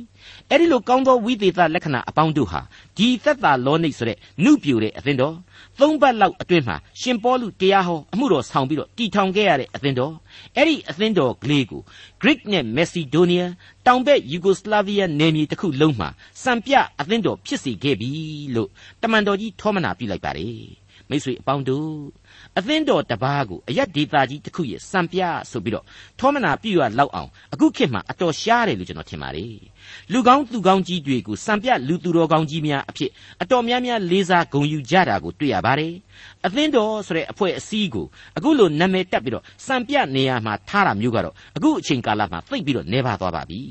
[0.51, 2.61] အဲ့ဒီလိုကောင်းသောဝိသေသလက္ခဏာအပေါင်းတို့ဟာ
[2.97, 5.35] ဒီသက်သာလောနိတ်ဆိုတဲ့နုပြိုတဲ့အသင်းတော်
[5.81, 10.15] သုံးပတ်လောက်အတွင်းမှာရှင်ပေါလုတရားဟောအမှုတော်ဆောင်ပြီးတော့တည်ထောင်ခဲ့ရတဲ့အသင်းတော်
[10.57, 11.83] အဲ့ဒီအသင်းတော်ကလေးကို
[12.23, 13.45] Greek နဲ့ Macedonia
[13.87, 16.09] တောင်ဘက် Yugoslavia နယ်မြေတစ်ခုလုံးမှာ
[16.43, 18.11] စံပြအသင်းတော်ဖြစ်စေခဲ့ပြီ
[18.55, 18.69] လို့
[19.03, 21.92] တမန်တော်ကြီးထောမနာပြုလိုက်ပါတယ် မိတ်ဆွေအပေါင်းတို့
[22.59, 25.85] အသင်းတော်တပားကိုအရက်ဒေတာကြီးတစ်ခုရဲ့စံပြဆိုပြီးတော့
[26.18, 29.57] ထောမနာပြုရလောက်အောင်အခုခေတ်မှာအတော်ရှားတယ်လို့ကျွန်တော်ထင်ပါတယ်
[30.12, 33.11] လူကောင်းသူကောင်းကြီးတွေကိုစံပြလူသူတော်ကောင်းကြီးများအဖြစ်
[33.42, 35.94] အတော်များများလေးစားဂုဏ်ယူကြတာကိုတွေ့ရပါတယ်
[36.47, 43.62] အသင်းတော်ဆိုတဲ့အဖွဲ့အစည်းကိုအခုလိုနာမည်တက်ပြီးတော့စံပြနေရာမှာထားတာမျိုးကတော့အခုအချိန်ကာလမှာသိပ်ပြီးတော့နေပါသွားပါပြီ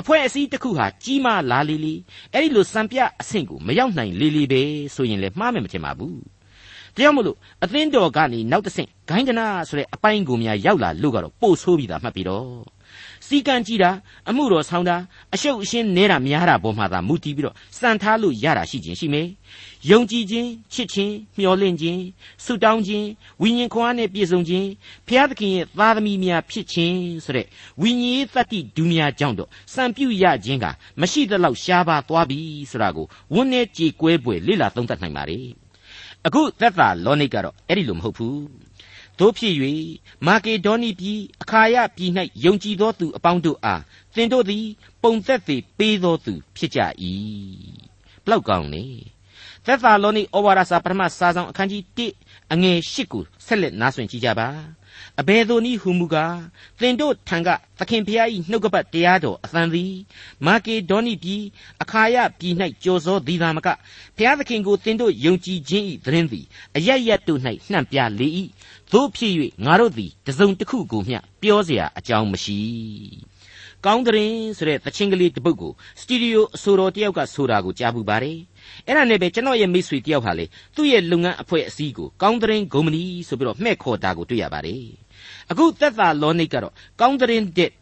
[0.00, 1.94] အဖွဲ့အစည်းတစ်ခုဟာကြီးမားလာလေလေ
[2.32, 4.62] အဲ့ဒီလိုစံပြအဆင့်ကိုမရောက်နိုင်လေလေပဲ
[4.94, 6.35] ဆိုရင်လည်းမှားမယ်မထင်ပါဘူး
[6.96, 12.76] ဒါကြောင့်မလို့အသင်းတော်ကနေနောက်တစ်ဆင့်ဂိုင်းကနာဆိုတဲ့အပိုင်းကိုများရောက်လာလို့ကတော့ပို့ဆိုးပြီးသားမှတ်ပြီးတော့
[13.26, 13.90] စီကံကြည့်တာ
[14.28, 14.96] အမှုတော်ဆောင်တာ
[15.34, 19.28] အရှုပ်အရှင်းနဲတာများတာပေါ်မှာသာမူတည်ပြီးတော့စံထားလို့ရတာရှိခြင်းရှိမယ်
[19.90, 22.00] ယုံကြည်ခြင်းချစ်ခြင်းမျှော်လင့်ခြင်း
[22.44, 23.06] ဆုတောင်းခြင်း
[23.42, 24.68] ဝိညာဉ်ခွန်အားနဲ့ပြည့်စုံခြင်း
[25.08, 27.46] ဖျားသခင်ရဲ့သားသမီးများဖြစ်ခြင်းဆိုတဲ့
[27.80, 30.66] ဝိညာဉ်ရေးတတ္တိဒုမြာကြောင့်တော့စံပြုရခြင်းက
[31.00, 32.38] မရှိသလောက်ရှားပါသွားပြီ
[32.70, 35.38] ဆိုတာကိုဝန်းနဲ့ကြေကွဲပွေလေ့လာသုံးသပ်နိုင်ပါ रे
[36.26, 38.44] အခုသက်သာလောနိတ်ကတော့အဲ့ဒီလိုမဟုတ်ဘူး
[39.18, 39.54] တို့ဖြစ်၍
[40.26, 42.10] မာကေဒေါနိပြည်အခါယပြည်၌
[42.44, 43.82] ယုံကြည်သောသူအပေါင်းတို့အား
[44.14, 44.66] သင်တို့သည်
[45.02, 46.80] ပုံသက်သေပေးသောသူဖြစ်ကြ၏
[48.24, 48.84] ဘလောက်ကောင်းနေ
[49.65, 51.83] သက်သာလောနိဩဝါဒစာပထမစာဆောင်အခန်းကြီး
[52.19, 54.49] 1အငယ်8ကိုဆက်လက်နားဆွင့်ကြည့်ကြပါ
[55.19, 56.39] အဘယ်သို့နည်းဟုမူကား
[56.79, 59.93] သင်တို့ထံကသခင်ဖျား၏နှုတ်ကပတ်တရားတော်အသံသည်
[60.45, 61.43] မာကေဒေါနိပြည်
[61.81, 63.67] အခါယပြည်၌ကြော်စောသည်သာမက
[64.17, 66.45] ဖျားသခင်ကိုသင်တို့ယုံကြည်ခြင်း၏သတင်းသည်
[66.75, 67.39] အရရတို့၌
[67.71, 68.27] နှံ့ပြလေ၏
[68.91, 69.33] သို့ဖြစ်၍
[69.65, 72.59] ငါတို့သည်တစုံတစ်ခုကိုမျှပြောเสียအကြောင်းမရှိ
[73.85, 78.37] ကောင်းတဲ့ဆိုတဲ့သချင်းကလေးတစ်ပုဒ်ကိုစတူဒီယိုအဆိုတော်တယောက်ကဆိုတာကိုကြားပူပါတယ်
[78.86, 80.44] အဲ့ဒါနဲ့ပဲကျွန်တော်ရဲ့မိတ်ဆွေတယောက်ဟာလေ
[80.76, 84.84] သူ့ရဲ့လုပ်ငန်းအဖွဲ့အစည်းကိုကောင်းတဲ့ဂုံမနီဆိုပြီးတော့မှဲ့ခေါ်တာကိုတွေ့ရပါတယ်
[85.50, 87.72] အခုသက်သာလောနိတ်ကတော့ကောင်းတဲ့တဲ့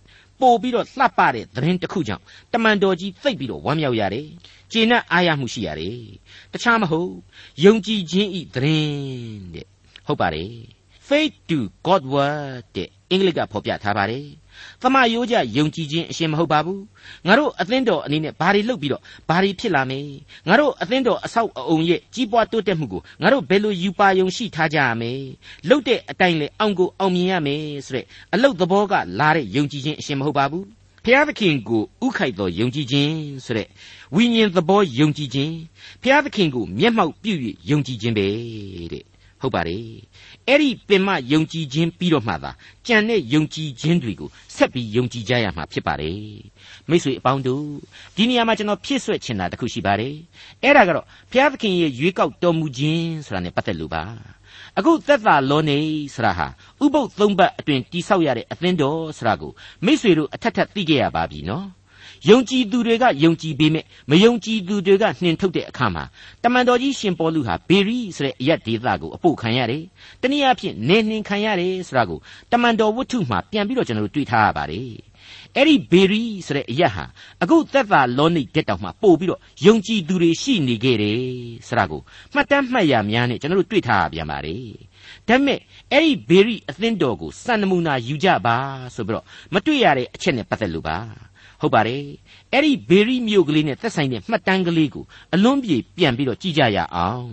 [0.41, 4.27] ပို့ပြီးတော့လှပတဲ့သတင်းတစ်ခုကြောင့်တမန်တော်ကြီးသိပ်ပြီးတော့ဝမ်းမြောက်ရတယ်။
[4.73, 5.99] ကျေနပ်အားရမှုရှိရတယ်။
[6.53, 7.13] တခြားမဟုတ်
[7.65, 9.67] ယုံကြည်ခြင်းဤသတင်းတဲ့
[10.07, 10.53] ဟုတ်ပါတယ်
[11.09, 14.27] faith to god word တဲ့အ င်္ဂလိပ်ကဖော်ပြထားပါတယ်။
[14.83, 16.81] သမာယိုးကြယုံကြည်ခြင်းအရှင်မဟုတ်ပါဘူး။
[17.27, 20.07] ငါတို့အသင်းတော်အနေနဲ့ဘာတွေလုပ်ပြီးတော့ဘာတွေဖြစ်လာမယ်။
[20.49, 25.21] ငါတို့အသင်းတော်အဆောက်အအုံရဲ့ကြီးပွားတိုးတက်မှုကိုငါတို့ဘယ်လိုယူပါယုံရှိထားကြရမယ်။
[25.69, 30.65] လုပ်တဲ့အတိုင်းလေအောင်ကိုအောင်မြင်ရမယ်ဆိုတဲ့အလုတ်သဘောကလာတဲ့ယုံကြည်ခြင်းအရှင်မဟုတ်ပါဘူး။
[31.05, 33.69] ဖျားသခင်ကိုဥခိုက်သောယုံကြည်ခြင်းဆိုတဲ့
[34.15, 35.55] ဝိညာဉ်သဘောယုံကြည်ခြင်း
[36.03, 37.33] ဖျားသခင်ကိုမျက်မှောက်ပြု၍
[37.71, 38.27] ယုံကြည်ခြင်းပဲ
[38.93, 39.05] တဲ့
[39.45, 39.85] ဟုတ်ပါတယ်
[40.49, 42.51] အဲ့ဒီပင်မယုံကြည်ခြင်းပြီးတော့မှသာ
[42.87, 46.19] ကြံတဲ့ယုံကြည်ခြင်းတွေကိုဆက်ပြီးယုံကြည်ကြရမှာဖြစ်ပါတယ်
[46.89, 47.65] မိတ်ဆွေအပေါင်းတို့
[48.17, 50.15] ဒီနေရာမှာကျွန်တော်ဖြည့်ဆွက်ချင်တာတခုရှိပါတယ်
[50.63, 54.03] အဲ့ဒါကတော့ဘုရားသခင်ရဲ့ရွေးကောက်တော်မူခြင်းဆိုတာ ਨੇ ပတ်သက်လို့ပါ
[54.79, 55.79] အခုသက်သာလောနေ
[56.15, 56.47] ဆိုတာဟာ
[56.85, 59.53] ဥပုပ်သုံးပတ်အတွင်တိဆောက်ရတဲ့အသင်းတော်ဆိုတာကို
[59.85, 61.67] မိษွေတို့အထက်ထက်သိခဲ့ရပါပြီနော်
[62.31, 66.05] ယုံကြည်သူတွေကယုံကြည်ပေမဲ့မယုံကြည်သူတွေကနှင်ထုတ်တဲ့အခါမှာ
[66.43, 69.83] တမန်တော်ကြီးရှင်ပေါလုဟာဘေရီဆိုတဲ့အရက်ဒေသကိုအဖို့ခံရတယ်။
[70.23, 72.19] တနည်းအားဖြင့်နေနှင်ခံရတယ်ဆိုတာကို
[72.53, 74.91] တမန်တော်ဝတ္ထုမှာပြန်ပြီးတော့ကျွန်တော်တို့တွေ့ထားရပါတယ်။
[75.57, 77.05] အဲ့ဒီဘေရီဆိုတဲ့အရက်ဟာ
[77.43, 81.19] အခုသက်သာလောနိတက်တောင်မှပို့ပြီးတော့ယုံကြည်သူတွေရှိနေခဲ့တယ်
[81.69, 82.01] ဆိုတာကို
[82.35, 84.65] မှတ်တမ်းမှတ်ရများနဲ့ကျွန်တော်တို့တွေ့ထားရပြန်ပါတယ်။
[85.29, 85.59] ဒါပေမဲ့
[85.93, 88.57] အဲ့ဒီဘေရီအသင်းတော်ကိုစံနမူနာယူကြပါ
[88.95, 90.99] ဆိုပြီးတော့မတွေ့ရတဲ့အချက်နဲ့ပတ်သက်လို့ပါ။
[91.61, 92.05] ဟုတ်ပါတယ်
[92.53, 97.33] အဲ့ဒီဘေရီမြို့ကလေးနဲ့သက်ဆိုင်တဲ့မှတ်တမ်းကလေးကိုအလွန်ပြေပြန်ပြီးတော့ကြည့်ကြရအောင်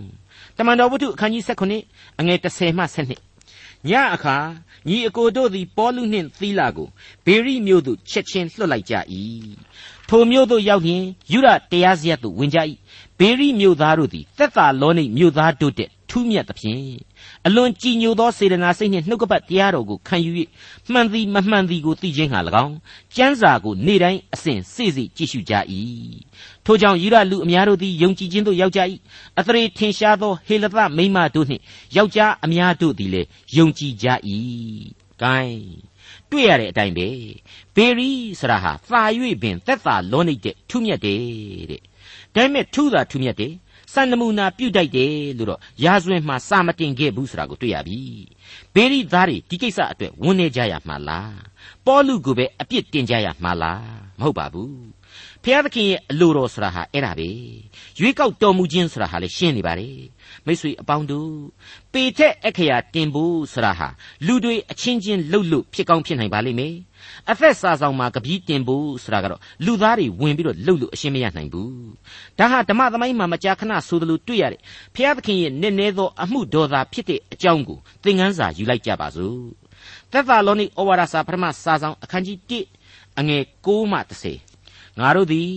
[0.56, 4.36] တမန်တော်ဝတ္ထုအခန်းကြီး16အငယ်30မှ12ညအခါ
[4.88, 6.88] ညီအကိုတို့သည်ပေါလုနှင့်သီလာကို
[7.26, 8.94] ဘေရိမြို့သို့ချက်ချင်းလွှတ်လိုက်ကြ၏
[10.08, 12.58] ထိုမြို့သို့ရောက်ရင်ယူရတရားစရက်သို့ဝင်ကြ၏
[13.18, 16.82] ဘေရိမြို့သားတို့သည်သက်သာလောနိမြို့သားတို့တဲ့ထူးမြတ်သဖြင့်
[17.46, 20.32] အလွန်ကြည်ညိုသောစေတနာစိတ်နှင့်နှုတ်ကပတ်တရားတော်ကိုခံယူ၍
[20.92, 22.74] မှန်သည်မမှန်သည်ကိုသိခြင်းဟာ၎င်း
[23.16, 25.54] ကျမ်းစာကိုနေ့တိုင်းအစဉ်စေ့စေ့ကြည့်ရှုကြ၏
[26.64, 28.80] ထိုကြောင့်ယူရလူအများတို့သည်ယုံကြည်ခြင်းသို့ရောက်ကြ၏
[29.38, 31.62] အသရေထင်ရှားသောဟေလသမိမတို့နှင့်
[31.96, 34.06] ယောက်ျားအများတို့သည်လည်းယုံကြည်ကြ၏
[35.22, 35.92] ဂိုင်း
[36.30, 37.08] တွေ့ရတဲ့အတိုင်းပဲ
[37.74, 39.02] ဘေရီဆိုတာဟာသာ၍
[39.42, 41.20] ပင်သက်သာလောနိတဲ့ထူးမြတ်တယ်
[41.70, 41.80] တဲ့
[42.34, 43.52] ဒါပေမဲ့ထူးတာထူးမြတ်တယ်
[43.92, 48.00] စံနမူနာပြုတ်တိုက်တယ်လို့တော့ရာဇဝင်မှာစာမတင်ခဲ့ဘူးဆိုတာကိုတွေ့ရပြီ
[48.74, 51.36] ဘေရိသားတွေဒီကိစ္စအတွက်ဝန်နေကြရမှာလား
[51.86, 53.84] ပေါလုကိုပဲအပြစ်တင်ကြရမှာလား
[54.18, 54.82] မဟုတ်ပါဘူး
[55.44, 57.30] ဖျားသခင်ရဲ့အလိုတော်ဆိုတာဟာအဲ့ဒါပဲ
[57.98, 59.98] ရွေးကောက်တော်မူခြင်းဆိုတာဟာလည်းရှင်းနေပါတယ်
[60.46, 61.32] မိတ်ဆွေအပေါင်းတို့
[61.92, 63.88] ပေထက်အခရာတင်ဖို့ဆိုတာဟာ
[64.26, 66.74] လူတွေအချင်းချင်းလှုပ်လို့ဖြစ်ကောင်းဖြစ်နိုင်ပါလိမ့်မယ်
[67.30, 71.72] အသက်စာဆောင်မှာကပီးတင်ဖို့ဆိုတာကတော့လူသားတွေဝင်ပြီးတော့လှုပ်လို့အရှင်းမရနိုင်ဘူး
[72.38, 74.60] ဒါဟာဓမ္မသမိုင်းမှာမကြာခဏဆိုသလိုတွေ့ရတယ်
[74.94, 79.40] ဖျားသခင်ရဲ့နည်းနည်းသောအမှုတော်သာဖြစ်တဲ့အကြောင်းကိုသင်ခန်းစာယူလိုက်ကြပါစို့
[80.12, 82.38] သက်သာလောနိဩဝါဒစာပထမစာဆောင်အခန်းကြီး
[82.82, 83.98] 1အငယ်6မှ
[84.48, 85.52] 10ငါတို့သည်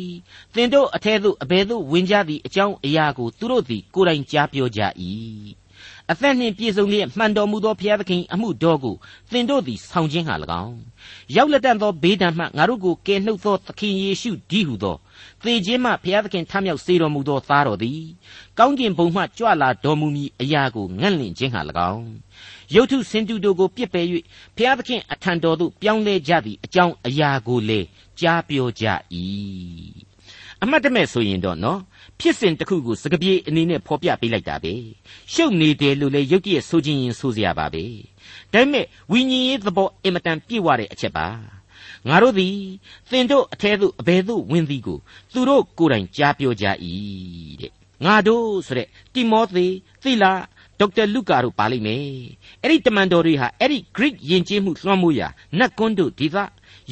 [0.56, 4.82] သင်တို့အထက်သို့အဘယ်သို့ဝင်ကြသည့်အကြောင်းအရာကိုသူတို့သည်ကိုယ်တိုင်ကြားပြောကြ၏
[6.12, 8.96] အသက်နှင့်ပြည့်စုံလျက်မှန်တော်မူသောဘုရားသခင်အမှုတော်ကို
[9.32, 10.78] သင်တို့သည်ဆောင်ခြင်းဟာ၎င်း
[11.36, 14.96] ရောက်လက်တန်သောဘေးဒဏ်မှငါတို့ကိုကယ်နှုတ်သောသခင်ယေရှုဒီဟုသော
[15.44, 18.02] သေခြင်းမှဘုရားသခင်ထမြောက်စေတော်မူသောသားတော်သည်
[18.60, 22.08] ကောင်းကင်ဘုံမှကြွလာတော်မူမည်အရာကိုငန့်လင့်ခြင်းဟာ၎င်း
[22.76, 24.06] ရုတ်ထုစင်တူတို့ကိုပြစ်ပယ်၍
[24.56, 27.80] ဘုရားသခင်အထံတော်သို့ပြောင်းလဲကြသည့်အကြောင်းအရာကိုလေ
[28.20, 28.86] ကြားပြောကြ၏
[30.62, 31.80] အမှတ်တမဲ့ဆိုရင်တော့နော်
[32.20, 34.74] ဖြစ်စဉ်တစ်ခုကိုစကားပြေအနေနဲ့ဖော်ပြပေးလိုက်တာပဲ
[35.34, 37.84] ရှုပ်နေတယ်လို့လည်းရုတ်တရက်ဆိုခြင်းရင်ဆိုစရာပါပဲ
[38.54, 41.28] ဒါပေမဲ့ဝိညာဉ်ရေးသဘောအင်မတန်ပြည့်ဝတဲ့အချက်ပါ
[42.10, 42.56] ငါတို့သည်
[43.12, 45.00] သင်တို့အထဲသို့အဘယ်သို့ဝင်သည်ကို
[45.34, 46.66] သူတို့ကိုယ်တိုင်ကြားပြောကြ၏
[47.62, 47.72] တဲ့
[48.06, 49.68] ငါတို့ဆိုတဲ့တိမောသေ
[50.04, 50.32] သီလာ
[50.80, 52.06] ဒေါက်တာလုကာတို့ပါလိမ့်မယ်
[52.62, 55.28] အဲ့ဒီတမန်တော်တွေဟာအဲ့ဒီ Greek ယဉ်ကျေးမှုလွှမ်းမိုးရာ
[55.60, 56.38] နတ်ကွန်းတို့ဒီသ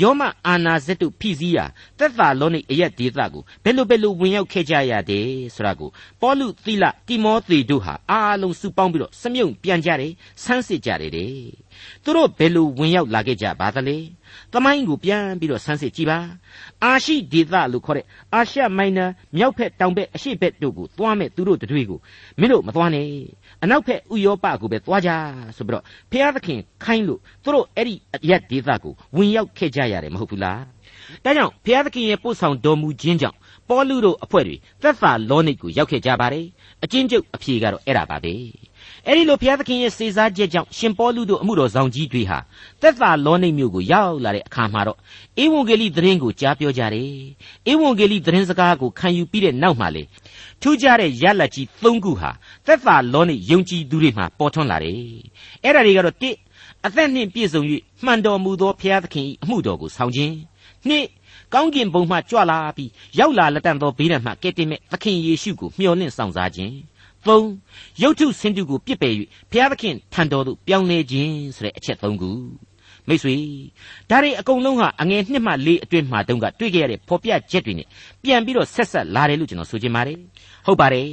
[0.02, 1.66] ယောမအာနာဇက်တို့ဖိစီးရာ
[1.98, 5.90] သက်သာလောနိအရက်ဒေသကိုဘယ်လိုဘယ်လိုဝင်ရောက်ခဲ့ကြရတယ်ဆိုတာကို
[6.22, 10.12] ပေါလုသီလတိမောသေတို့ဟာအားလုံးစုပေါင်းပြီးတော့စမြုံပြန်ကြတယ်
[10.44, 11.34] ဆန်းစစ်ကြတယ်တဲ့
[12.04, 13.98] သူတို့ဘယ်လိုဝင်ရောက်လာခဲ့ကြပါသလဲ
[14.54, 16.20] သမိုင်းကိုပြန်ပြီးတော့ဆန်းစစ်ကြည့်ပါ
[16.84, 19.06] အာရှိဒေသလို့ခေါ်တဲ့အာရှမိုင်နာ
[19.38, 22.00] မြောက်ဖက်တောင်ဘက်အရှေ့ဘက်တို့ကိုသွားမဲ့သူတို့တွေကို
[22.40, 23.08] မင်းတို့မသွားနဲ့
[23.64, 25.12] အနောက်ဖက်ဥရောပကိုပဲသွားကြ
[25.58, 27.96] ဆိုပြီးတော့ဖျားသခင်ခိုင်းလို့သူတို့အဲ့ဒီ
[28.30, 30.62] ရက်ဒေသကိုဝင်ရောက်ခဲ့ကြရတယ်မဟုတ်ဘူးလား
[31.24, 33.38] ဒါကြောင့်ဖျားသခင်ရဲ့ပို့ဆောင်တော်မူခြင်းကြောင့်
[33.70, 36.46] ပေါလုတို့အဖွဲ့တွေသက်သာလောနိတ်ကိုရောက်ခဲ့ကြပါတယ်
[36.84, 38.34] အချင်းကျုပ်အဖြေကတော့အဲ့ဒါပါပဲ
[39.08, 42.38] အဲ့ဒီလိုဘုရားသခင်ရဲ့စေစားချက်ကြောင့်ရှင်ပေါလုတို့အမှုတော်ဆောင်ကြီးတွေဟာ
[42.82, 44.98] သက်သာလောနိတ်မြို့ကိုရောက်လာတဲ့အခါမှာတော့
[45.44, 47.10] ဧဝံဂေလိသတင်းကိုကြားပြောကြတယ်
[47.72, 50.04] ဧဝံဂေလိသတင်းစကားကိုခံယူပြီးတဲ့နောက်မှာလေ
[50.62, 52.32] ထူးခြားတဲ့ရလတ်ကြီး၃ခုဟာ
[52.66, 54.96] သက်သာလောနိတ်ယုံကြည်သူတွေမှာပေါ်ထွန်းလာတယ်
[55.64, 56.36] အဲ့ဒါတွေကတော့တစ်
[56.86, 57.62] အသက်နှင့်ပြည့်စုံ၍
[58.06, 60.34] မှန်တော်မူသောဘုရားသခင်၏အမှုတော်ကိုဆောင်ခြင်း
[60.88, 61.06] နှစ်
[61.54, 66.74] ကောင်းကင်ဘုံမှကြွလာပြီးရောက်လာလက်တန်သောဘေးဒဏ်မှကယ်တင်မဲ့သခင်ယေရှုကိုမျှော်လင့်ဆောင်စားခြင်း
[67.28, 67.42] ၃
[68.02, 69.14] ရုပ်ထုဆင်းတုကိုပြစ်ပယ်၍
[69.52, 72.32] ဘုရားသခင်ထံတော်သို့ပြောင်းလဲခြင်းဆိုတဲ့အချက်၃ခု
[73.08, 73.36] မိတ်ဆွေ
[74.10, 77.88] ဒါတွေအကုန်လုံးဟာအငယ်နှစ်မှလေးအတွင်းမှာတုန်းကတွေ့ခဲ့ရတဲ့ဖော်ပြချက်တွေနဲ့
[78.24, 80.18] ပြန်ပြီးတော့ဆက်ဆက်လာတယ်လို့ကျွန်တော်ဆိုချင်ပါတယ်
[80.66, 81.10] ဟုတ်ပါတယ်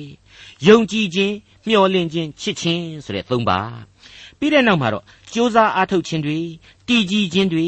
[0.66, 1.35] ယုံကြည်ခြင်း
[1.66, 3.59] မျှော်လင့်ခြင်းချစ်ခြင်းဆိုတဲ့သုံးပါ
[4.38, 6.38] ပြီးတဲ့နောက်မှာတော့ကြိုးစားအားထုတ်ခြင်းတွေ
[6.88, 7.66] တည်ကြည်ခြင်းတွေ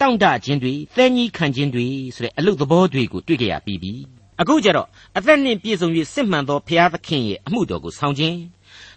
[0.00, 8.36] တောင့်တခြင်းတွေသဲကြီးခံခြင်းတွေဆိုတဲ့အလုပ်သဘောတွေကိုတွေ့ကြရပြီးပြီ အခုကျတော့အသက်နှင့်ပြည့်စုံ၍စစ်မှန်သောဘုရားသခင်ရဲ့အမှုတော်ကိုဆောင်ခြင်း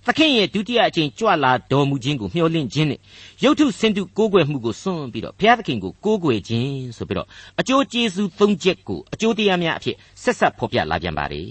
[0.05, 2.99] သခင်ရဲ့ဒုတိယအကြိမ်ကြွလာတော်မူခြင်းကိုမျှော်လင့်ခြင်းနဲ့
[3.43, 7.27] ရုပ်ထုဆင်းတုကိုးကွယ်မှုကိုစွန့်ပြီးတော့ဘုရားသခင်ကိုကိုးကွယ်ခြင်းဆိုပြီးတော့
[7.59, 11.41] အကျိုးကျေးဇူးသုံးချက်ကိုအကျိုးတရားများအဖြစ်ဆက်ဆက်ဖော်ပြလာပြန်ပါလေ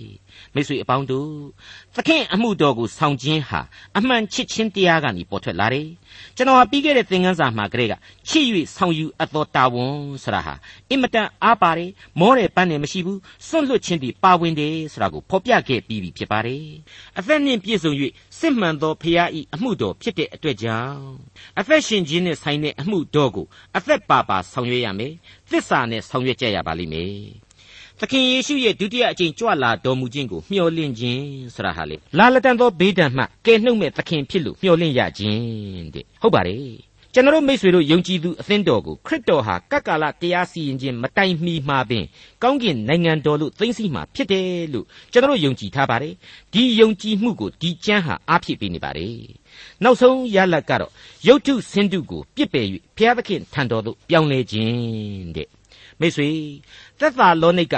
[0.55, 1.31] မိတ်ဆွေအပေါင်းတို့
[1.95, 3.61] သခင်အမှုတော်ကိုဆောင်ခြင်းဟာ
[3.99, 5.89] အမှန်ချစ်ခြင်းတရားကနေပေါ်ထွက်လာတယ်
[6.37, 7.95] ကျွန်တော်ဟာပြီးခဲ့တဲ့သင်ခန်းစာမှာကလေးက
[8.29, 10.55] ချစ်၍ဆောင်ယူအပ်သောတာဝန်ဆိုတာဟာ
[10.91, 16.65] အင်မတန်အားပါတယ်မောတယ်ပန်းတယ်မရှိဘူးစွန့်လွတ်ခြင်းတည်ပါဝင်တယ်ဆိုတာကိုဖော်ပြခဲ့ပြီးပြီဖြစ်ပါတယ်
[17.19, 17.93] အသက်နှင့်ပြည့်စုံ၍
[18.39, 21.05] စစ်မှန်သောဖရာဤအမှုတော်ဖြစ်တဲ့အတွက်ကြောင့်
[21.59, 25.13] အသက်ရှင်ခြင်းနဲ့ဆိုင်တဲ့အမှုတော်ကိုအသက်ပါပါဆောင်ရွက်ရမယ်
[25.51, 27.44] သစ္စာနဲ့ဆောင်ရွက်ကြရပါလိမ့်မယ်
[28.01, 42.05] သခင်ယေရှုရဲ့ဒုတိယအကြိမ်ကြွလာတော်မူခြင်းကိုမျှော်လင့်ခြင်းဆိုတာဟာလေလာလတန်သောဘေးဒဏ်မှကယ်နှုတ်မဲ့သခင်ဖြစ်လို့မျှော်လင့်ရခြင်းတဲ့ဟုတ်ပါတယ်ကျွန်တော်မိษွေတို့ယုံကြည်သူအသင်းတော်ကိုခရစ်တော်ဟာကပ်ကာလတရားစီရင်ခြင်းမတိုင်မီမှာပင်
[42.43, 46.15] ကောင်းကင်နိုင်ငံတော်လို့သိသိမှာဖြစ်တယ်လို့ကျွန်တော်ယုံကြည်ထားပါတယ်
[46.53, 49.17] ဒီယုံကြည်မှုကိုဒီကျမ်းဟာအားဖြစ်ပေးနေပါတယ်
[49.83, 50.93] နောက်ဆုံးရလတ်ကတော့
[51.27, 55.49] ယုတ်ထုဆင်းတုကိုပြစ်ပယ်၍ဘုရားသခင်ထံတော်သို့ပြောင်းလဲခြင်းတဲ့
[56.01, 56.29] မိတ်ဆွေ
[56.99, 57.77] သက်သာလောနိတ်က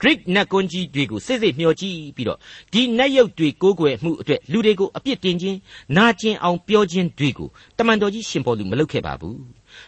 [0.00, 2.38] Greek နတ်ကွန်းကြီးတွေကိုစိတ်စိတ်မျှော်ကြည့်ပြီးတော့
[2.72, 5.58] ဒီနတ်ရုပ်တွေကိုးကွယ်မှုအတွက်လူတွေကိုအပြစ်တင်ခြင်း
[5.96, 7.48] နာကျင်အောင်ပြောခြင်းတွေကို
[7.78, 9.40] တမန်တော်ကြီးရှင်ပေါ်လူမလုပ်ခဲ့ပါဘူး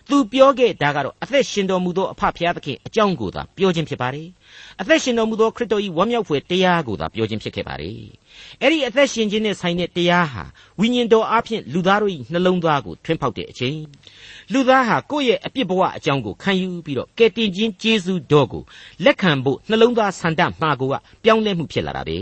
[0.09, 4.29] သူပြောခဲ့တာကတော့အသက်ရှင်တော်မူသောအဖဖျားသခင်အကြောင်းကိုသာပြောခြင်းဖြစ်ပါတယ်
[4.81, 8.01] အသက်ရှင်တော်မူသောခရစ်တော်၏ဝမ်းမြောက်ဖွယ်တရားကိုသာပြောခြင်းဖြစ်ခဲ့ပါတယ်
[8.63, 10.45] အဲ့ဒီအသက်ရှင်ခြင်းနဲ့ဆိုင်တဲ့တရားဟာ
[10.81, 13.79] ဝိညာဉ်တော်အဖျင်လူသားတို့၏နှလုံးသားကိုထွင်းဖောက်တဲ့အချိန်
[14.53, 18.63] လူသားဟာကိုယ့်ရဲ့အပြစ်ဘဝအကြောင်းကိုခံယူပြီးတော့ကယ်တင်ခြင်းကျေးဇူးတော်ကို
[19.05, 22.19] လက်ခံဖို့နှလုံးသားဆန္ဒမှာကိုကပြောင်းလဲမှုဖြစ်လာတာပဲ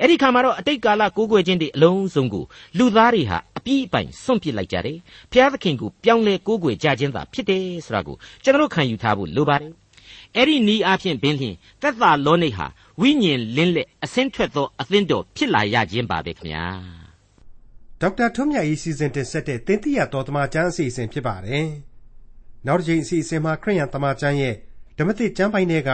[0.00, 2.44] အဲ့ဒီခါမှာတော့အတိတ်ကာလကိုးကွယ်ခြင်းတွေအလုံးစုံကို
[2.78, 4.98] လူသားတွေဟာအပြည့်အပိုင်စွန့်ပစ်လိုက်ကြတယ်
[5.32, 9.72] ဘုရားသခင်ကိုပြောင်းလဲကိုးကွယ်ကြခြင်းသာဖြစ်တယ်ဆိုတာကိုကျွန်တော်ခံယူထားဖို့လိုပါတယ်
[10.34, 12.66] အဲ့ဒီနီးအားဖြင့်ဘင်းလျင်သက်သာလောနိဟာ
[13.00, 16.66] ဝိညာဉ်လင်းလက်အစင်းထွက်သောအသင်းတော်ဖြစ်လာရခြင်းပါပဲခင်ဗျာ
[18.00, 21.66] ဒေါက်တာထွန်းမြတ်၏စီစဉ်တင်ဆက်တဲ့တင်ပြရတော်တမချန်းအစီအစဉ်ဖြစ်ပါတယ်
[22.66, 24.54] နောက်တစ်ချိန်အစီအစဉ်မှာခရိယန်တမချန်းရဲ့
[24.98, 25.90] ဓမ္မသစ်ကျမ်းပိုင်းတွေက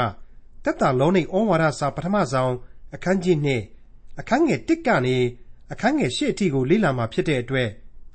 [0.64, 2.55] သက်တာလုံးနေဩဝါဒစာပထမဆုံး
[2.95, 3.62] အခန်းကြီးနှစ်
[4.21, 5.16] အခန်းငယ်1ကနေ
[5.73, 7.68] အခန်းငယ်8အထိကိုလေ့လာမှာဖြစ်တဲ့အတွက်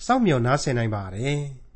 [0.05, 1.41] စောင့်မျှော်နားဆင်နိုင်ပါတယ်။